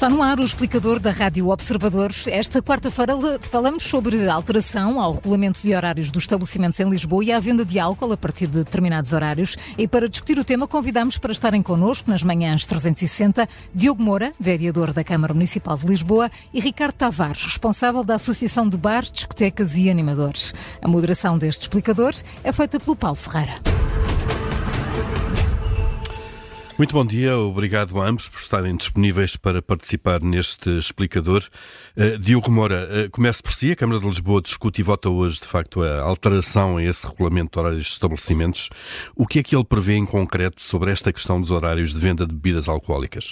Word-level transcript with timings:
Está 0.00 0.08
no 0.08 0.22
ar 0.22 0.40
o 0.40 0.44
explicador 0.44 0.98
da 0.98 1.10
Rádio 1.10 1.50
Observador. 1.50 2.10
Esta 2.28 2.62
quarta-feira 2.62 3.12
falamos 3.42 3.82
sobre 3.82 4.30
alteração 4.30 4.98
ao 4.98 5.12
regulamento 5.12 5.60
de 5.60 5.74
horários 5.74 6.10
dos 6.10 6.22
estabelecimentos 6.22 6.80
em 6.80 6.88
Lisboa 6.88 7.22
e 7.22 7.30
à 7.30 7.38
venda 7.38 7.66
de 7.66 7.78
álcool 7.78 8.10
a 8.10 8.16
partir 8.16 8.46
de 8.46 8.64
determinados 8.64 9.12
horários. 9.12 9.58
E 9.76 9.86
para 9.86 10.08
discutir 10.08 10.38
o 10.38 10.42
tema, 10.42 10.66
convidamos 10.66 11.18
para 11.18 11.32
estarem 11.32 11.62
connosco 11.62 12.10
nas 12.10 12.22
manhãs 12.22 12.64
360 12.64 13.46
Diogo 13.74 14.02
Moura, 14.02 14.32
vereador 14.40 14.94
da 14.94 15.04
Câmara 15.04 15.34
Municipal 15.34 15.76
de 15.76 15.86
Lisboa, 15.86 16.30
e 16.50 16.60
Ricardo 16.60 16.94
Tavares, 16.94 17.44
responsável 17.44 18.02
da 18.02 18.14
Associação 18.14 18.66
de 18.66 18.78
Bares, 18.78 19.12
Discotecas 19.12 19.76
e 19.76 19.90
Animadores. 19.90 20.54
A 20.80 20.88
moderação 20.88 21.36
deste 21.36 21.60
explicador 21.60 22.14
é 22.42 22.50
feita 22.54 22.80
pelo 22.80 22.96
Paulo 22.96 23.16
Ferreira. 23.16 23.58
Muito 26.80 26.94
bom 26.94 27.04
dia, 27.04 27.36
obrigado 27.36 28.00
a 28.00 28.08
ambos 28.08 28.26
por 28.26 28.40
estarem 28.40 28.74
disponíveis 28.74 29.36
para 29.36 29.60
participar 29.60 30.22
neste 30.22 30.78
explicador. 30.78 31.46
Uh, 31.94 32.16
Diogo 32.18 32.50
Moura, 32.50 32.88
uh, 32.88 33.10
comece 33.10 33.42
por 33.42 33.52
si. 33.52 33.70
A 33.70 33.76
Câmara 33.76 34.00
de 34.00 34.06
Lisboa 34.06 34.40
discute 34.40 34.80
e 34.80 34.82
vota 34.82 35.10
hoje, 35.10 35.40
de 35.40 35.46
facto, 35.46 35.82
a 35.82 36.00
alteração 36.00 36.78
a 36.78 36.82
esse 36.82 37.06
regulamento 37.06 37.52
de 37.52 37.58
horários 37.58 37.84
de 37.84 37.92
estabelecimentos. 37.92 38.70
O 39.14 39.26
que 39.26 39.40
é 39.40 39.42
que 39.42 39.54
ele 39.54 39.62
prevê 39.62 39.96
em 39.96 40.06
concreto 40.06 40.62
sobre 40.62 40.90
esta 40.90 41.12
questão 41.12 41.38
dos 41.38 41.50
horários 41.50 41.92
de 41.92 42.00
venda 42.00 42.26
de 42.26 42.32
bebidas 42.32 42.66
alcoólicas? 42.66 43.30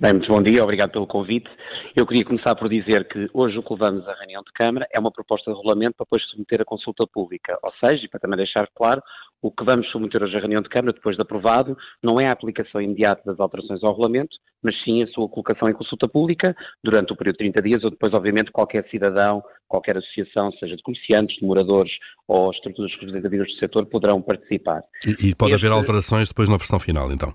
Bem, 0.00 0.12
muito 0.12 0.28
bom 0.28 0.40
dia, 0.40 0.62
obrigado 0.62 0.92
pelo 0.92 1.08
convite. 1.08 1.50
Eu 1.96 2.06
queria 2.06 2.24
começar 2.24 2.54
por 2.54 2.68
dizer 2.68 3.08
que 3.08 3.28
hoje 3.34 3.58
o 3.58 3.62
que 3.64 3.72
levamos 3.72 4.06
à 4.06 4.14
reunião 4.14 4.44
de 4.44 4.52
Câmara 4.52 4.86
é 4.92 5.00
uma 5.00 5.10
proposta 5.10 5.50
de 5.50 5.56
regulamento 5.56 5.96
para 5.96 6.04
depois 6.04 6.22
submeter 6.30 6.60
a 6.60 6.64
consulta 6.64 7.04
pública. 7.04 7.58
Ou 7.64 7.72
seja, 7.80 8.04
e 8.04 8.08
para 8.08 8.20
também 8.20 8.36
deixar 8.36 8.68
claro, 8.76 9.02
o 9.42 9.50
que 9.50 9.64
vamos 9.64 9.90
submeter 9.90 10.22
hoje 10.22 10.36
à 10.36 10.38
reunião 10.38 10.62
de 10.62 10.68
Câmara, 10.68 10.92
depois 10.92 11.16
de 11.16 11.22
aprovado, 11.22 11.76
não 12.00 12.20
é 12.20 12.28
a 12.28 12.32
aplicação 12.32 12.80
imediata 12.80 13.22
das 13.26 13.40
alterações 13.40 13.82
ao 13.82 13.90
regulamento, 13.90 14.36
mas 14.62 14.80
sim 14.84 15.02
a 15.02 15.08
sua 15.08 15.28
colocação 15.28 15.68
em 15.68 15.72
consulta 15.72 16.06
pública 16.06 16.54
durante 16.84 17.12
o 17.12 17.16
período 17.16 17.38
de 17.38 17.50
30 17.50 17.62
dias, 17.62 17.82
ou 17.82 17.90
depois, 17.90 18.14
obviamente, 18.14 18.52
qualquer 18.52 18.88
cidadão, 18.90 19.42
qualquer 19.66 19.96
associação, 19.96 20.52
seja 20.60 20.76
de 20.76 20.82
comerciantes, 20.84 21.34
de 21.40 21.44
moradores 21.44 21.90
ou 22.28 22.52
estruturas 22.52 22.92
representativas 22.92 23.48
do 23.48 23.54
setor, 23.54 23.84
poderão 23.86 24.22
participar. 24.22 24.80
E, 25.04 25.30
e 25.30 25.34
pode 25.34 25.54
este... 25.54 25.66
haver 25.66 25.76
alterações 25.76 26.28
depois 26.28 26.48
na 26.48 26.56
versão 26.56 26.78
final, 26.78 27.10
então? 27.10 27.34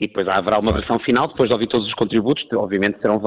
E 0.00 0.06
depois 0.06 0.26
haverá 0.26 0.58
uma 0.58 0.72
versão 0.72 0.98
final, 0.98 1.28
depois 1.28 1.48
de 1.48 1.52
ouvir 1.52 1.66
todos 1.66 1.86
os 1.86 1.94
contributos, 1.94 2.46
obviamente 2.54 2.98
serão 3.00 3.18
uh, 3.18 3.20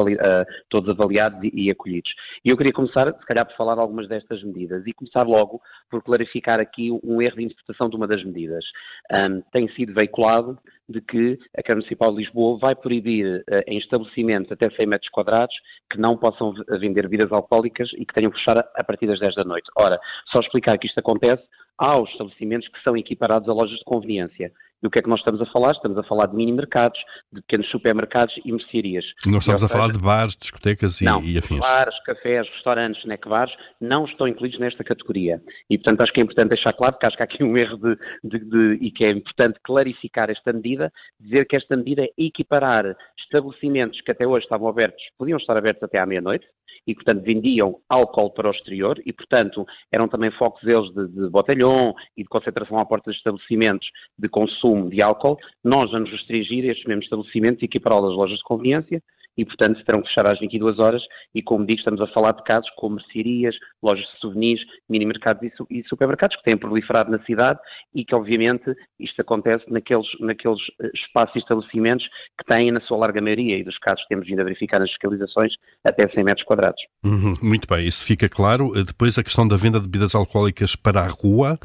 todos 0.69 0.89
avaliados 0.89 1.39
e, 1.43 1.51
e, 1.53 1.71
acolhidos. 1.71 2.11
E 2.43 2.49
eu 2.49 2.57
queria 2.57 2.73
começar, 2.73 3.13
se 3.13 3.25
calhar, 3.27 3.45
por 3.45 3.55
falar 3.55 3.75
de 3.75 3.81
algumas 3.81 4.07
destas 4.07 4.43
medidas 4.43 4.85
e 4.87 4.93
começar 4.93 5.23
logo 5.23 5.61
por 5.89 6.01
clarificar 6.01 6.59
aqui 6.59 6.89
um 7.03 7.21
erro 7.21 7.37
de 7.37 7.43
interpretação 7.43 7.89
de 7.89 7.95
uma 7.95 8.07
das 8.07 8.23
medidas. 8.23 8.65
Um, 9.11 9.41
tem 9.51 9.69
sido 9.69 9.93
veiculado 9.93 10.57
de 10.89 10.99
que 10.99 11.37
a 11.55 11.61
Câmara 11.61 11.81
Municipal 11.81 12.11
de 12.11 12.17
Lisboa 12.17 12.57
vai 12.57 12.75
proibir 12.75 13.41
uh, 13.41 13.61
em 13.67 13.77
estabelecimentos 13.77 14.51
até 14.51 14.69
100 14.71 14.87
metros 14.87 15.11
quadrados 15.11 15.55
que 15.91 15.99
não 15.99 16.17
possam 16.17 16.53
vender 16.79 17.03
bebidas 17.03 17.31
alcoólicas 17.31 17.91
e 17.93 18.05
que 18.05 18.13
tenham 18.13 18.31
que 18.31 18.37
fechar 18.37 18.57
a, 18.57 18.65
a 18.75 18.83
partir 18.83 19.05
das 19.05 19.19
10 19.19 19.35
da 19.35 19.43
noite. 19.43 19.69
Ora, 19.77 19.99
só 20.31 20.39
explicar 20.39 20.77
que 20.79 20.87
isto 20.87 20.99
acontece 20.99 21.43
aos 21.77 22.09
estabelecimentos 22.11 22.67
que 22.67 22.81
são 22.81 22.95
equiparados 22.97 23.47
a 23.49 23.53
lojas 23.53 23.77
de 23.77 23.85
conveniência. 23.85 24.51
E 24.83 24.87
o 24.87 24.91
que 24.91 24.99
é 24.99 25.01
que 25.01 25.09
nós 25.09 25.19
estamos 25.19 25.41
a 25.41 25.45
falar? 25.45 25.71
Estamos 25.71 25.97
a 25.97 26.03
falar 26.03 26.25
de 26.27 26.35
mini-mercados, 26.35 26.99
de 27.31 27.41
pequenos 27.41 27.69
supermercados 27.69 28.35
e 28.43 28.51
mercearias. 28.51 29.05
Não 29.25 29.39
estamos 29.39 29.63
a 29.63 29.69
falar 29.69 29.91
de 29.91 29.97
bares, 29.97 30.35
discotecas 30.35 30.99
e, 30.99 31.05
não, 31.05 31.23
e 31.23 31.37
afins. 31.37 31.59
bares, 31.59 31.95
cafés, 32.03 32.45
restaurantes, 32.49 33.01
snack 33.01 33.27
bars 33.27 33.53
não 33.79 34.03
estão 34.03 34.27
incluídos 34.27 34.59
nesta 34.59 34.83
categoria. 34.83 35.41
E, 35.69 35.77
portanto, 35.77 36.01
acho 36.01 36.11
que 36.11 36.19
é 36.19 36.23
importante 36.23 36.49
deixar 36.49 36.73
claro, 36.73 36.93
porque 36.93 37.05
acho 37.05 37.15
que 37.15 37.23
há 37.23 37.25
aqui 37.25 37.43
um 37.43 37.57
erro 37.57 37.77
de, 37.77 37.97
de, 38.23 38.39
de, 38.39 38.85
e 38.85 38.91
que 38.91 39.05
é 39.05 39.11
importante 39.11 39.57
clarificar 39.63 40.29
esta 40.29 40.51
medida, 40.51 40.91
dizer 41.17 41.47
que 41.47 41.55
esta 41.55 41.77
medida 41.77 42.03
é 42.03 42.09
equiparar 42.17 42.97
estabelecimentos 43.17 44.01
que 44.01 44.11
até 44.11 44.27
hoje 44.27 44.43
estavam 44.43 44.67
abertos, 44.67 45.01
podiam 45.17 45.37
estar 45.37 45.55
abertos 45.55 45.83
até 45.83 45.97
à 45.97 46.05
meia-noite, 46.05 46.45
e, 46.85 46.93
portanto, 46.93 47.23
vendiam 47.23 47.79
álcool 47.89 48.31
para 48.31 48.49
o 48.49 48.51
exterior 48.51 49.01
e, 49.05 49.13
portanto, 49.13 49.65
eram 49.91 50.07
também 50.07 50.31
focos 50.31 50.63
eles 50.63 50.93
de, 50.93 51.07
de 51.07 51.29
botelhão 51.29 51.93
e 52.17 52.23
de 52.23 52.29
concentração 52.29 52.77
à 52.79 52.85
porta 52.85 53.11
de 53.11 53.17
estabelecimentos 53.17 53.87
de 54.17 54.29
consumo 54.29 54.89
de 54.89 55.01
álcool. 55.01 55.37
Nós 55.63 55.91
vamos 55.91 56.11
restringir 56.11 56.65
estes 56.65 56.85
mesmos 56.85 57.05
estabelecimentos 57.05 57.61
e 57.61 57.65
equipará-los 57.65 58.11
às 58.11 58.17
lojas 58.17 58.37
de 58.37 58.43
conveniência 58.43 59.01
e, 59.37 59.45
portanto, 59.45 59.83
terão 59.85 60.01
que 60.01 60.07
fechar 60.07 60.25
às 60.27 60.39
22 60.39 60.79
horas 60.79 61.01
e, 61.33 61.41
como 61.41 61.65
digo, 61.65 61.79
estamos 61.79 62.01
a 62.01 62.07
falar 62.07 62.33
de 62.33 62.43
casos 62.43 62.69
como 62.75 62.95
mercearias, 62.95 63.55
lojas 63.81 64.05
de 64.05 64.19
souvenirs, 64.19 64.61
mini-mercados 64.89 65.49
e, 65.69 65.83
supermercados 65.87 66.35
que 66.37 66.43
têm 66.43 66.57
proliferado 66.57 67.11
na 67.11 67.19
cidade 67.23 67.59
e 67.93 68.05
que, 68.05 68.15
obviamente, 68.15 68.73
isto 68.99 69.21
acontece 69.21 69.63
naqueles, 69.69 70.07
naqueles 70.19 70.59
eh, 70.81 70.89
espaços 70.93 71.35
e 71.35 71.39
estabelecimentos 71.39 72.05
que 72.39 72.45
têm, 72.45 72.71
na 72.71 72.81
sua 72.81 72.97
larga 72.97 73.21
maioria, 73.21 73.57
e 73.57 73.63
dos 73.63 73.77
casos 73.79 74.01
que 74.03 74.09
temos 74.09 74.27
vindo 74.27 74.39
a 74.39 74.43
verificar 74.43 74.79
nas 74.79 74.89
fiscalizações, 74.89 75.53
até 75.83 76.07
100 76.07 76.23
metros 76.23 76.45
quadrados. 76.45 76.81
Uhum, 77.03 77.33
muito 77.41 77.67
bem, 77.67 77.87
isso 77.87 78.05
fica 78.05 78.29
claro. 78.29 78.71
Eh, 78.77 78.83
depois 78.83 79.17
a 79.17 79.23
questão 79.23 79.47
da 79.47 79.55
venda 79.55 79.79
de 79.79 79.87
bebidas 79.87 80.15
alcoólicas 80.15 80.75
para 80.75 81.01
a 81.01 81.07
rua, 81.07 81.59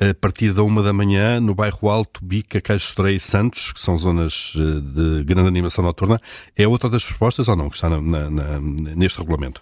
a 0.00 0.14
partir 0.14 0.52
da 0.52 0.62
uma 0.62 0.82
da 0.82 0.92
manhã, 0.92 1.40
no 1.40 1.54
bairro 1.54 1.88
Alto, 1.88 2.24
Bica, 2.24 2.60
Caixo 2.60 2.94
e 3.08 3.18
Santos, 3.18 3.72
que 3.72 3.80
são 3.80 3.96
zonas 3.96 4.54
eh, 4.56 4.80
de 4.80 5.24
grande 5.24 5.48
animação 5.48 5.84
noturna, 5.84 6.18
é 6.56 6.68
outra 6.68 6.88
das 6.88 7.04
propostas 7.04 7.48
ou 7.48 7.56
não 7.56 7.68
que 7.68 7.76
está 7.76 7.88
na, 7.90 8.00
na, 8.00 8.60
neste 8.60 9.18
regulamento? 9.18 9.60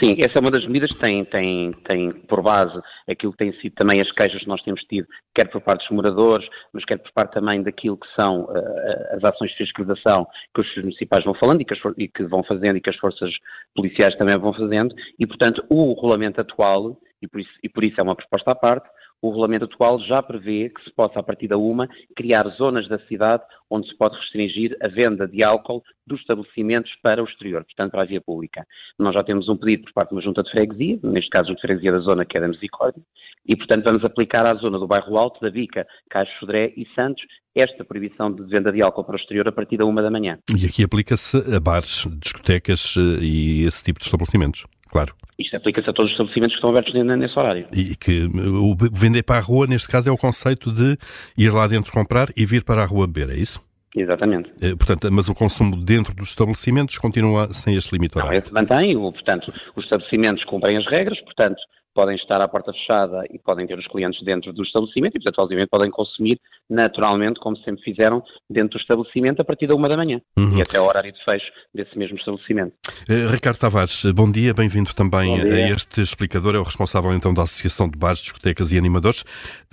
Sim, 0.00 0.14
essa 0.22 0.38
é 0.38 0.40
uma 0.40 0.52
das 0.52 0.64
medidas 0.64 0.92
que 0.92 1.00
tem, 1.00 1.24
tem, 1.24 1.72
tem 1.84 2.12
por 2.12 2.40
base 2.40 2.80
aquilo 3.10 3.32
que 3.32 3.38
tem 3.38 3.52
sido 3.54 3.74
também 3.74 4.00
as 4.00 4.10
queixas 4.12 4.40
que 4.40 4.46
nós 4.46 4.62
temos 4.62 4.80
tido, 4.82 5.08
quer 5.34 5.50
por 5.50 5.60
parte 5.60 5.80
dos 5.80 5.90
moradores, 5.90 6.48
mas 6.72 6.84
quer 6.84 6.98
por 6.98 7.10
parte 7.12 7.32
também 7.32 7.62
daquilo 7.64 7.96
que 7.96 8.06
ssão 8.12 8.44
uh, 8.44 9.16
as 9.16 9.24
ações 9.24 9.50
de 9.50 9.56
fiscalização 9.56 10.24
que 10.54 10.60
os 10.60 10.76
municipais 10.76 11.24
vão 11.24 11.34
falando 11.34 11.62
e 11.62 11.64
que, 11.64 11.74
as, 11.74 11.80
e 11.98 12.06
que, 12.06 12.22
vão 12.24 12.44
fazendo 12.44 12.76
e 12.76 12.80
que 12.80 12.90
as 12.90 12.96
forças 12.96 13.30
policiais 13.74 14.16
também 14.16 14.38
vão 14.38 14.52
fazendo, 14.52 14.94
e 15.18 15.26
portanto 15.26 15.64
o 15.68 15.94
regulamento 15.94 16.40
atual, 16.40 16.96
e 17.20 17.26
por 17.26 17.40
isso, 17.40 17.50
e 17.64 17.68
por 17.68 17.82
isso 17.82 18.00
é 18.00 18.04
uma 18.04 18.14
proposta 18.14 18.52
à 18.52 18.54
parte, 18.54 18.88
o 19.20 19.30
regulamento 19.30 19.64
atual 19.64 20.00
já 20.00 20.22
prevê 20.22 20.68
que 20.70 20.82
se 20.84 20.92
possa, 20.92 21.18
a 21.18 21.22
partir 21.22 21.48
da 21.48 21.58
uma, 21.58 21.88
criar 22.16 22.48
zonas 22.50 22.88
da 22.88 22.98
cidade 23.00 23.42
onde 23.70 23.88
se 23.88 23.96
pode 23.96 24.16
restringir 24.16 24.76
a 24.82 24.88
venda 24.88 25.26
de 25.26 25.42
álcool 25.42 25.82
dos 26.06 26.20
estabelecimentos 26.20 26.90
para 27.02 27.22
o 27.22 27.26
exterior, 27.26 27.64
portanto 27.64 27.90
para 27.90 28.02
a 28.02 28.06
via 28.06 28.20
pública. 28.20 28.66
Nós 28.98 29.14
já 29.14 29.22
temos 29.22 29.48
um 29.48 29.56
pedido 29.56 29.84
por 29.84 29.92
parte 29.92 30.10
de 30.10 30.14
uma 30.14 30.22
junta 30.22 30.42
de 30.42 30.50
freguesia, 30.50 30.98
neste 31.02 31.30
caso 31.30 31.54
de 31.54 31.60
freguesia 31.60 31.92
da 31.92 31.98
zona 31.98 32.24
que 32.24 32.38
é 32.38 32.40
da 32.40 32.48
Misericórdia, 32.48 33.02
e 33.46 33.56
portanto 33.56 33.84
vamos 33.84 34.04
aplicar 34.04 34.46
à 34.46 34.54
zona 34.54 34.78
do 34.78 34.86
bairro 34.86 35.16
Alto, 35.16 35.40
da 35.40 35.50
Vica, 35.50 35.86
Caixo 36.08 36.32
Sodré 36.38 36.72
e 36.76 36.86
Santos 36.94 37.22
esta 37.54 37.84
proibição 37.84 38.32
de 38.32 38.44
venda 38.44 38.70
de 38.70 38.82
álcool 38.82 39.04
para 39.04 39.14
o 39.14 39.18
exterior 39.18 39.48
a 39.48 39.52
partir 39.52 39.76
da 39.76 39.84
uma 39.84 40.02
da 40.02 40.10
manhã. 40.10 40.38
E 40.56 40.66
aqui 40.66 40.84
aplica-se 40.84 41.36
a 41.54 41.60
bares, 41.60 42.06
discotecas 42.20 42.94
eh, 42.96 43.22
e 43.22 43.64
esse 43.64 43.82
tipo 43.82 43.98
de 43.98 44.04
estabelecimentos, 44.04 44.66
claro. 44.90 45.14
Isto 45.38 45.56
aplica-se 45.56 45.88
a 45.88 45.92
todos 45.92 46.10
os 46.10 46.12
estabelecimentos 46.12 46.54
que 46.54 46.58
estão 46.58 46.70
abertos 46.70 46.94
nesse 46.94 47.38
horário. 47.38 47.68
E 47.72 47.94
que 47.94 48.24
o 48.24 48.74
vender 48.92 49.22
para 49.22 49.36
a 49.36 49.40
rua, 49.40 49.66
neste 49.66 49.88
caso, 49.88 50.08
é 50.08 50.12
o 50.12 50.16
conceito 50.16 50.72
de 50.72 50.98
ir 51.36 51.50
lá 51.50 51.66
dentro 51.68 51.92
comprar 51.92 52.28
e 52.36 52.44
vir 52.44 52.64
para 52.64 52.82
a 52.82 52.86
rua 52.86 53.06
beber, 53.06 53.30
é 53.30 53.38
isso? 53.38 53.62
Exatamente. 53.96 54.50
É, 54.60 54.74
portanto, 54.74 55.08
mas 55.10 55.28
o 55.28 55.34
consumo 55.34 55.76
dentro 55.76 56.14
dos 56.14 56.30
estabelecimentos 56.30 56.98
continua 56.98 57.52
sem 57.52 57.74
este 57.74 57.92
limite 57.92 58.18
horário? 58.18 58.38
Não, 58.38 58.44
esse 58.44 58.52
mantém, 58.52 58.94
portanto, 58.94 59.52
os 59.74 59.84
estabelecimentos 59.84 60.44
cumprem 60.44 60.76
as 60.76 60.86
regras, 60.86 61.20
portanto, 61.22 61.58
podem 61.98 62.14
estar 62.14 62.40
à 62.40 62.46
porta 62.46 62.72
fechada 62.72 63.24
e 63.28 63.40
podem 63.40 63.66
ter 63.66 63.76
os 63.76 63.88
clientes 63.88 64.22
dentro 64.22 64.52
do 64.52 64.62
estabelecimento 64.62 65.16
e, 65.16 65.20
portanto, 65.20 65.42
obviamente, 65.42 65.68
podem 65.68 65.90
consumir 65.90 66.40
naturalmente, 66.70 67.40
como 67.40 67.56
sempre 67.56 67.82
fizeram, 67.82 68.22
dentro 68.48 68.78
do 68.78 68.80
estabelecimento 68.80 69.42
a 69.42 69.44
partir 69.44 69.66
da 69.66 69.74
uma 69.74 69.88
da 69.88 69.96
manhã 69.96 70.20
uhum. 70.38 70.58
e 70.58 70.62
até 70.62 70.80
o 70.80 70.84
horário 70.84 71.12
de 71.12 71.24
fecho 71.24 71.46
desse 71.74 71.98
mesmo 71.98 72.16
estabelecimento. 72.16 72.72
Uh, 73.10 73.32
Ricardo 73.32 73.58
Tavares, 73.58 74.04
bom 74.14 74.30
dia, 74.30 74.54
bem-vindo 74.54 74.94
também 74.94 75.40
dia. 75.40 75.54
a 75.54 75.70
este 75.70 76.00
explicador, 76.00 76.54
é 76.54 76.58
o 76.60 76.62
responsável 76.62 77.12
então 77.12 77.34
da 77.34 77.42
Associação 77.42 77.88
de 77.88 77.98
Bares, 77.98 78.20
Discotecas 78.20 78.70
e 78.70 78.78
Animadores. 78.78 79.22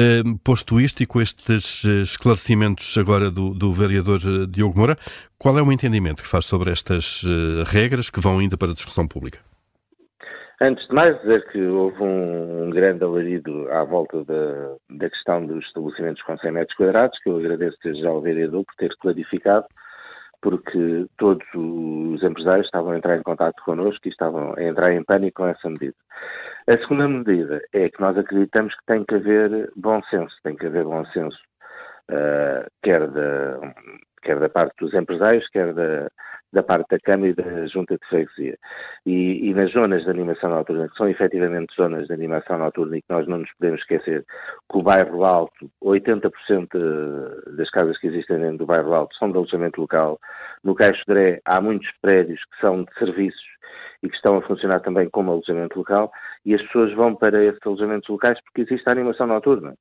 Uh, 0.02 0.36
posto 0.44 0.82
isto 0.82 1.04
e 1.04 1.06
com 1.06 1.22
estes 1.22 1.86
eh, 1.86 2.02
esclarecimentos 2.02 2.98
agora 2.98 3.30
do, 3.30 3.54
do 3.54 3.72
vereador 3.72 4.48
Diogo 4.48 4.76
Moura, 4.76 4.98
qual 5.38 5.60
é 5.60 5.62
o 5.62 5.72
entendimento 5.72 6.24
que 6.24 6.28
faz 6.28 6.48
sobre 6.48 6.72
estas 6.72 7.22
uh, 7.22 7.64
regras 7.68 8.10
que 8.10 8.20
vão 8.20 8.40
ainda 8.40 8.58
para 8.58 8.72
a 8.72 8.74
discussão 8.74 9.08
pública? 9.08 9.40
Antes 10.62 10.88
de 10.88 10.94
mais, 10.96 11.20
dizer 11.20 11.46
que 11.52 11.62
houve 11.62 12.02
um, 12.02 12.70
grande 12.70 13.04
alarido 13.04 13.70
à 13.72 13.84
volta 13.84 14.24
da, 14.24 14.76
da, 14.90 15.10
questão 15.10 15.46
dos 15.46 15.66
estabelecimentos 15.66 16.24
com 16.24 16.38
100 16.38 16.52
metros 16.52 16.78
quadrados, 16.78 17.20
que 17.20 17.30
eu 17.30 17.38
agradeço 17.38 17.78
já 17.96 18.08
ao 18.08 18.22
vereador 18.22 18.64
por 18.64 18.76
ter 18.76 18.96
clarificado, 19.02 19.66
porque 20.42 21.08
todos 21.18 21.46
os 21.54 22.24
empresários 22.24 22.68
estavam 22.68 22.92
a 22.94 22.98
entrar 22.98 23.18
em 23.18 23.24
contato 23.24 23.62
connosco 23.66 24.08
e 24.08 24.10
estavam 24.10 24.54
a 24.56 24.64
entrar 24.64 24.94
em 24.94 25.04
pânico 25.04 25.42
com 25.42 25.48
essa 25.48 25.70
medida. 25.70 25.96
A 26.70 26.78
segunda 26.78 27.10
medida 27.10 27.62
é 27.74 27.90
que 27.90 28.00
nós 28.00 28.18
acreditamos 28.18 28.74
que 28.76 28.86
tem 28.86 29.04
que 29.04 29.16
haver 29.16 29.70
bom 29.76 30.02
senso, 30.04 30.34
tem 30.42 30.56
que 30.56 30.68
haver 30.68 30.86
bom 30.86 31.04
senso, 31.08 31.38
uh, 32.10 32.66
quer, 32.82 33.08
da, 33.08 33.60
quer 34.24 34.40
da 34.40 34.48
parte 34.48 34.74
dos 34.80 34.94
empresários, 34.94 35.48
quer 35.50 35.74
da, 35.74 36.10
da 36.56 36.64
parte 36.64 36.88
da 36.90 37.00
Câmara 37.00 37.30
e 37.30 37.34
da 37.34 37.68
Junta 37.68 37.98
de 37.98 38.08
Freguesia. 38.08 38.58
E, 39.06 39.50
e, 39.50 39.54
nas 39.54 39.72
zonas 39.72 40.04
de 40.04 40.10
animação 40.10 40.50
noturna, 40.50 40.88
que 40.88 40.96
são 40.96 41.08
efetivamente 41.08 41.76
zonas 41.76 42.08
de 42.08 42.14
animação 42.14 42.58
noturna 42.58 42.98
e 42.98 43.02
que 43.02 43.14
nós 43.14 43.28
não 43.28 43.40
nos 43.40 43.52
podemos 43.60 43.82
esquecer 43.82 44.26
que 44.72 44.78
o 44.78 44.82
bairro 44.82 45.26
Alto, 45.26 45.70
80% 45.84 47.56
das 47.58 47.70
casas 47.70 47.98
que 48.00 48.08
existem 48.08 48.40
dentro 48.40 48.60
do 48.60 48.66
bairro 48.66 48.94
Alto 48.94 49.16
são 49.18 49.30
de 49.30 49.38
alojamento 49.38 49.82
local. 49.82 50.18
No 50.64 50.74
Caixo 50.74 51.04
Dré 51.06 51.42
há 51.46 51.60
muitos 51.60 51.90
prédios 52.02 52.40
que 52.46 52.62
são 52.62 52.84
de 52.84 52.94
serviços 52.98 53.56
e 54.02 54.10
que 54.10 54.16
estão 54.16 54.38
a 54.38 54.42
funcionar 54.42 54.80
também 54.80 55.10
como 55.10 55.32
alojamento 55.32 55.78
local 55.78 56.10
e 56.46 56.56
as 56.56 56.62
pessoas 56.62 56.94
vão 56.94 57.14
para 57.14 57.44
esses 57.44 57.60
alojamentos 57.66 58.08
locais 58.08 58.40
porque 58.46 58.62
existe 58.62 58.88
a 58.88 58.94
animação 58.94 59.28
noturna. 59.28 59.76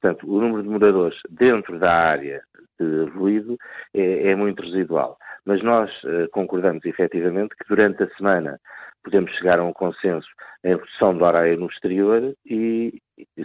Portanto, 0.00 0.30
o 0.30 0.40
número 0.40 0.62
de 0.62 0.68
moradores 0.68 1.18
dentro 1.28 1.78
da 1.78 1.92
área 1.92 2.40
de 2.78 3.04
ruído 3.10 3.56
é, 3.94 4.30
é 4.30 4.34
muito 4.36 4.62
residual. 4.62 5.18
Mas 5.44 5.62
nós 5.62 5.90
uh, 6.04 6.28
concordamos 6.30 6.84
efetivamente 6.84 7.54
que 7.56 7.68
durante 7.68 8.02
a 8.02 8.08
semana 8.16 8.58
podemos 9.02 9.32
chegar 9.32 9.58
a 9.58 9.64
um 9.64 9.72
consenso 9.72 10.28
em 10.64 10.70
redução 10.70 11.16
do 11.16 11.24
horário 11.24 11.58
no 11.58 11.66
exterior 11.66 12.34
e, 12.44 13.00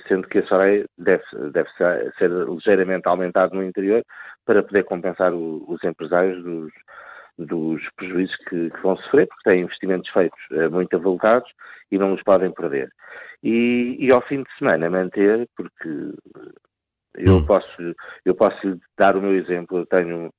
sendo 0.08 0.28
que 0.28 0.40
esse 0.40 0.54
horário 0.54 0.86
deve, 0.98 1.24
deve 1.52 1.70
ser, 1.72 2.14
ser, 2.18 2.30
ligeiramente 2.30 3.08
aumentado 3.08 3.56
no 3.56 3.64
interior 3.64 4.04
para 4.46 4.64
poder 4.64 4.84
compensar 4.84 5.34
o, 5.34 5.64
os 5.68 5.84
empresários 5.84 6.44
dos, 6.44 6.72
dos 7.38 7.82
prejuízos 7.96 8.36
que, 8.50 8.70
que, 8.70 8.82
vão 8.82 8.96
sofrer, 8.98 9.28
porque 9.28 9.50
têm 9.50 9.62
investimentos 9.62 10.10
feitos 10.12 10.40
uh, 10.52 10.70
muito 10.72 10.96
avultados 10.96 11.50
e 11.92 11.98
não 11.98 12.14
os 12.14 12.24
podem 12.24 12.52
perder. 12.52 12.90
E, 13.44 13.98
e, 14.00 14.12
ao 14.12 14.22
fim 14.22 14.44
de 14.44 14.58
semana 14.58 14.90
manter, 14.90 15.48
porque 15.56 16.14
eu 17.16 17.38
hum. 17.38 17.46
posso 17.46 17.96
eu 18.26 18.36
posso 18.36 18.80
dar 18.98 19.18
o 19.18 19.22
meu 19.22 19.36
exemplo, 19.36 19.80
eu 19.80 19.86
tenho 19.86 20.32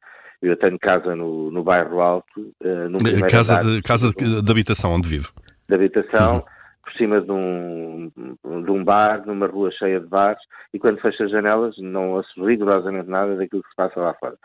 eu 0.42 0.56
tenho 0.56 0.78
casa 0.78 1.14
no, 1.16 1.50
no 1.50 1.62
bairro 1.62 2.00
Alto, 2.00 2.52
uh, 2.62 2.88
no 2.88 2.98
eh, 2.98 3.26
casa 3.28 3.60
de 3.60 3.82
casa 3.82 4.10
de, 4.10 4.42
de, 4.42 4.50
habitação 4.50 4.92
onde 4.92 5.08
vivo. 5.08 5.32
De 5.68 5.74
habitação, 5.74 6.36
uhum. 6.36 6.42
por 6.84 6.92
cima 6.94 7.20
de 7.20 7.32
um, 7.32 8.10
de 8.44 8.70
um 8.70 8.84
bar, 8.84 9.24
numa 9.26 9.46
rua 9.46 9.70
cheia 9.72 10.00
de 10.00 10.06
bares, 10.06 10.42
e 10.72 10.78
quando 10.78 11.00
fecho 11.00 11.22
as 11.22 11.30
janelas 11.30 11.74
não 11.78 12.12
ouço 12.12 12.44
rigorosamente 12.44 13.08
nada 13.08 13.36
daquilo 13.36 13.62
que 13.62 13.70
se 13.70 13.76
passa 13.76 13.98
lá 14.00 14.14
fora. 14.14 14.36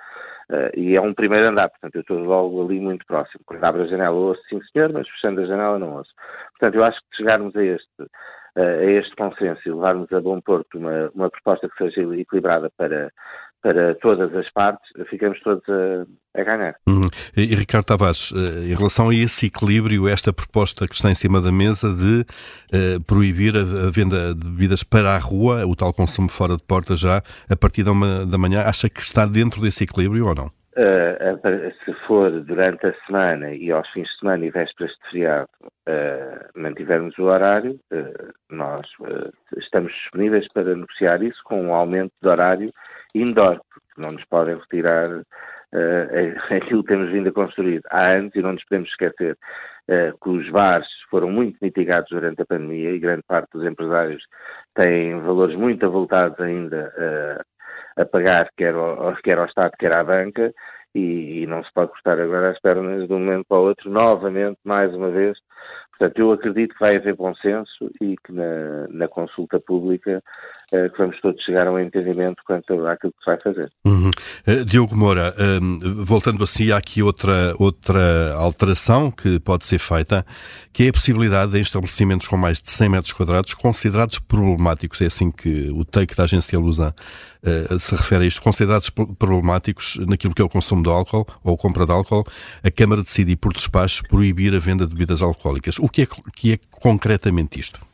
Uh, 0.50 0.72
e 0.76 0.96
é 0.96 1.02
um 1.02 1.14
primeiro 1.14 1.48
andar, 1.48 1.70
portanto 1.70 1.96
eu 1.96 2.02
estou 2.02 2.20
logo 2.20 2.64
ali 2.64 2.80
muito 2.80 3.06
próximo. 3.06 3.44
Quando 3.46 3.64
abro 3.64 3.84
a 3.84 3.88
janela 3.88 4.16
ouço 4.16 4.42
sim 4.50 4.60
senhor, 4.74 4.92
mas 4.92 5.08
fechando 5.08 5.42
a 5.42 5.46
janela 5.46 5.78
não 5.78 5.98
ouço. 5.98 6.12
Portanto, 6.52 6.76
eu 6.76 6.84
acho 6.84 7.00
que 7.00 7.18
chegarmos 7.18 7.56
a 7.56 7.64
este, 7.64 8.02
uh, 8.02 8.08
a 8.58 8.86
este 8.86 9.16
consenso 9.16 9.62
e 9.66 9.72
levarmos 9.72 10.12
a 10.12 10.20
bom 10.20 10.42
porto 10.42 10.80
uma, 10.80 11.12
uma 11.14 11.30
proposta 11.30 11.70
que 11.70 11.78
seja 11.78 12.02
equilibrada 12.16 12.72
para, 12.76 13.12
para 13.62 13.96
todas 13.96 14.34
as 14.36 14.50
partes, 14.52 14.90
ficamos 15.10 15.40
todos 15.42 15.64
a, 15.68 16.40
a 16.40 16.44
ganhar. 16.44 16.76
Uhum. 16.88 17.08
E, 17.36 17.56
Ricardo 17.56 17.86
Tavares, 17.86 18.32
eh, 18.36 18.72
em 18.72 18.76
relação 18.76 19.10
a 19.10 19.16
esse 19.16 19.48
equilíbrio, 19.48 20.08
esta 20.08 20.32
proposta 20.32 20.88
que 20.88 20.96
está 20.96 21.10
em 21.10 21.16
cima 21.16 21.42
da 21.42 21.52
mesa 21.52 21.94
de 21.94 22.22
uh, 22.22 23.04
proibir 23.06 23.56
a, 23.56 23.60
a, 23.60 23.92
venda 23.92 24.34
de 24.34 24.48
bebidas 24.48 24.84
para 24.84 25.16
a 25.16 25.18
rua, 25.18 25.66
o 25.66 25.76
tal 25.76 25.94
consumo 25.94 26.30
fora 26.30 26.56
de 26.56 26.64
porta 26.64 26.96
já, 26.96 27.22
a 27.50 27.56
partir 27.56 27.84
da, 27.84 27.92
uma, 27.92 28.26
da 28.26 28.38
manhã, 28.38 28.62
acha 28.62 28.90
que 28.90 29.02
está 29.02 29.26
dentro 29.26 29.62
desse 29.62 29.84
equilíbrio 29.84 30.28
ou 30.28 30.36
não? 30.36 30.52
Uh, 30.78 31.20
se 31.84 31.94
for 32.08 32.32
durante 32.44 32.88
a 32.88 32.94
semana 33.06 33.54
e 33.54 33.70
aos 33.70 33.90
fins 33.90 34.08
de 34.08 34.20
semana 34.20 34.46
e 34.46 34.50
vésperas 34.50 34.92
de 34.92 35.12
feriado 35.12 35.50
uh, 35.64 36.60
mantivermos 36.60 37.18
o 37.18 37.24
horário, 37.24 37.78
uh, 37.92 38.34
nós 38.50 38.88
estamos 39.58 39.92
disponíveis 39.92 40.48
para 40.54 40.76
negociar 40.76 41.22
isso 41.22 41.42
com 41.44 41.62
um 41.62 41.74
aumento 41.74 42.14
de 42.22 42.30
horário 42.30 42.72
indoor, 43.16 43.60
porque 43.74 44.02
não 44.02 44.14
nos 44.14 44.24
podem 44.26 44.56
retirar 44.56 45.10
uh, 45.12 45.24
aquilo 46.56 46.84
que 46.84 46.90
temos 46.90 47.12
vindo 47.12 47.30
a 47.30 47.34
construir 47.34 47.82
há 47.90 48.12
anos 48.12 48.36
e 48.36 48.42
não 48.42 48.54
nos 48.54 48.64
podemos 48.66 48.90
esquecer 48.90 49.38
uh, 49.90 50.18
que 50.24 50.30
os 50.30 50.50
bares 50.50 50.88
foram 51.10 51.30
muito 51.30 51.58
mitigados 51.62 52.10
durante 52.10 52.42
a 52.42 52.46
pandemia 52.46 52.92
e 52.92 53.00
grande 53.00 53.24
parte 53.28 53.50
dos 53.54 53.66
empresários 53.66 54.24
têm 54.76 55.20
valores 55.22 55.56
muito 55.56 55.86
avultados 55.86 56.40
ainda 56.40 56.94
uh, 56.98 58.02
a 58.02 58.06
pagar, 58.06 58.50
quer 58.58 58.74
ao, 58.74 59.16
quer 59.18 59.38
ao 59.38 59.46
Estado, 59.46 59.74
quer 59.78 59.92
à 59.92 60.04
banca, 60.04 60.54
e, 60.96 61.44
e, 61.44 61.48
não 61.48 61.64
se 61.64 61.72
pode 61.74 61.92
cortar 61.92 62.20
agora 62.20 62.50
as 62.50 62.60
pernas 62.60 63.08
de 63.08 63.14
um 63.14 63.20
momento 63.20 63.46
para 63.48 63.58
o 63.58 63.64
outro, 63.64 63.92
novamente, 63.92 64.58
mais 64.64 64.94
uma 64.94 65.12
vez. 65.12 65.38
Portanto, 65.92 66.18
eu 66.18 66.32
acredito 66.32 66.74
que 66.74 66.80
vai 66.80 66.96
haver 66.96 67.16
consenso 67.16 67.92
e 68.02 68.16
que 68.18 68.32
na, 68.32 68.88
na 68.88 69.08
consulta 69.08 69.60
pública 69.60 70.24
que 70.70 70.98
vamos 70.98 71.20
todos 71.22 71.44
chegar 71.44 71.68
a 71.68 71.72
um 71.72 71.80
entendimento 71.80 72.44
quanto 72.46 72.86
àquilo 72.86 73.12
que 73.14 73.24
se 73.24 73.26
vai 73.26 73.42
fazer. 73.42 73.72
Uhum. 73.86 74.10
Uh, 74.48 74.66
Diogo 74.66 74.96
Moura, 74.96 75.34
uh, 75.34 76.06
voltando 76.06 76.44
assim, 76.44 76.72
há 76.72 76.78
aqui 76.78 77.02
outra, 77.02 77.54
outra 77.58 78.34
alteração 78.36 79.10
que 79.10 79.40
pode 79.40 79.66
ser 79.66 79.80
feita, 79.80 80.26
que 80.72 80.84
é 80.84 80.90
a 80.90 80.94
possibilidade 80.94 81.54
de 81.54 81.60
estabelecimentos 81.60 82.28
com 82.28 82.38
mais 82.38 82.62
de 82.62 82.70
100 82.70 82.90
metros 82.90 83.14
quadrados 83.14 83.54
considerados 83.54 84.20
problemáticos, 84.20 85.02
é 85.02 85.06
assim 85.06 85.32
que 85.32 85.70
o 85.72 85.84
take 85.84 86.16
da 86.16 86.24
agência 86.24 86.60
Lusa 86.60 86.94
se 87.80 87.96
refere 87.96 88.26
a 88.26 88.28
isto, 88.28 88.42
considerados 88.42 88.90
problemáticos 88.90 89.98
naquilo 90.06 90.36
que 90.36 90.42
é 90.42 90.46
o 90.46 90.50
consumo 90.50 90.84
de 90.84 90.90
álcool 90.90 91.26
ou 91.42 91.58
compra 91.58 91.86
de 91.86 91.92
álcool, 91.92 92.26
a 92.62 92.70
Câmara 92.70 93.02
decide 93.02 93.36
por 93.38 93.54
despacho 93.54 94.04
proibir 94.10 94.54
a 94.54 94.60
venda 94.60 94.86
de 94.86 94.94
bebidas 94.94 95.22
alcoólicas. 95.22 95.80
O 95.80 95.88
que 95.88 96.02
é, 96.02 96.08
que 96.36 96.54
é 96.54 96.60
concretamente 96.70 97.58
isto? 97.58 97.89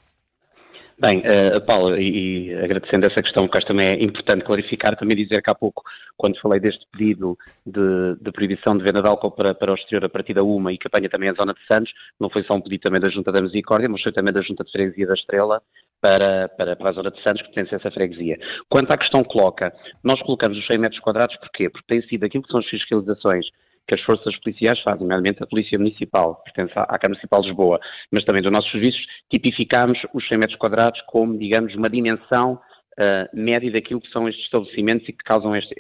Bem, 0.97 1.19
uh, 1.19 1.59
Paulo, 1.65 1.97
e, 1.97 2.47
e, 2.47 2.55
agradecendo 2.55 3.05
essa 3.05 3.21
questão, 3.21 3.49
que 3.49 3.57
acho 3.57 3.67
também 3.67 3.87
é 3.87 4.03
importante 4.03 4.45
clarificar, 4.45 4.95
também 4.95 5.17
dizer 5.17 5.41
que 5.41 5.49
há 5.49 5.55
pouco, 5.55 5.83
quando 6.15 6.39
falei 6.39 6.57
deste 6.57 6.85
pedido 6.89 7.37
de, 7.65 8.15
de 8.21 8.31
proibição 8.31 8.77
de 8.77 8.83
venda 8.83 9.01
de 9.01 9.07
álcool 9.07 9.31
para, 9.31 9.53
para 9.53 9.73
o 9.73 9.75
exterior 9.75 10.05
a 10.05 10.09
partir 10.09 10.33
da 10.33 10.41
UMA 10.41 10.71
e 10.71 10.77
que 10.77 10.87
apanha 10.87 11.09
também 11.09 11.27
a 11.27 11.33
zona 11.33 11.53
de 11.53 11.59
Santos, 11.67 11.91
não 12.17 12.29
foi 12.29 12.43
só 12.43 12.53
um 12.55 12.61
pedido 12.61 12.81
também 12.81 13.01
da 13.01 13.09
Junta 13.09 13.29
da 13.29 13.41
Misericórdia, 13.41 13.89
mas 13.89 14.01
foi 14.01 14.13
também 14.13 14.33
da 14.33 14.41
Junta 14.41 14.63
de 14.63 14.71
Freguesia 14.71 15.05
da 15.05 15.15
Estrela 15.15 15.61
para, 15.99 16.47
para, 16.57 16.77
para 16.77 16.89
a 16.89 16.93
zona 16.93 17.11
de 17.11 17.21
Santos, 17.21 17.41
que 17.41 17.51
pertence 17.51 17.75
a 17.75 17.77
essa 17.77 17.91
freguesia. 17.91 18.37
Quanto 18.69 18.91
à 18.91 18.97
questão 18.97 19.21
que 19.21 19.29
coloca, 19.29 19.73
nós 20.01 20.21
colocamos 20.21 20.57
os 20.57 20.65
100 20.65 20.77
metros 20.77 21.01
quadrados, 21.01 21.35
porquê? 21.37 21.69
Porque 21.69 21.87
tem 21.87 22.01
sido 22.03 22.23
aquilo 22.23 22.43
que 22.43 22.51
são 22.51 22.61
as 22.61 22.67
fiscalizações 22.67 23.45
que 23.87 23.95
as 23.95 24.01
forças 24.01 24.35
policiais 24.39 24.79
fazem, 24.81 25.01
nomeadamente 25.01 25.43
a 25.43 25.47
Polícia 25.47 25.77
Municipal, 25.77 26.41
pertence 26.43 26.73
à 26.75 26.85
Câmara 26.85 27.09
Municipal 27.09 27.41
de 27.41 27.47
Lisboa, 27.49 27.79
mas 28.11 28.23
também 28.23 28.41
dos 28.41 28.51
nossos 28.51 28.71
serviços, 28.71 29.01
tipificamos 29.29 29.99
os 30.13 30.27
100 30.27 30.37
metros 30.37 30.57
quadrados 30.57 31.01
como, 31.07 31.37
digamos, 31.37 31.75
uma 31.75 31.89
dimensão 31.89 32.59
uh, 32.99 33.29
média 33.33 33.71
daquilo 33.71 34.01
que 34.01 34.09
são 34.09 34.27
estes 34.27 34.45
estabelecimentos 34.45 35.07
e 35.07 35.13
que 35.13 35.23
causam 35.23 35.55
este, 35.55 35.73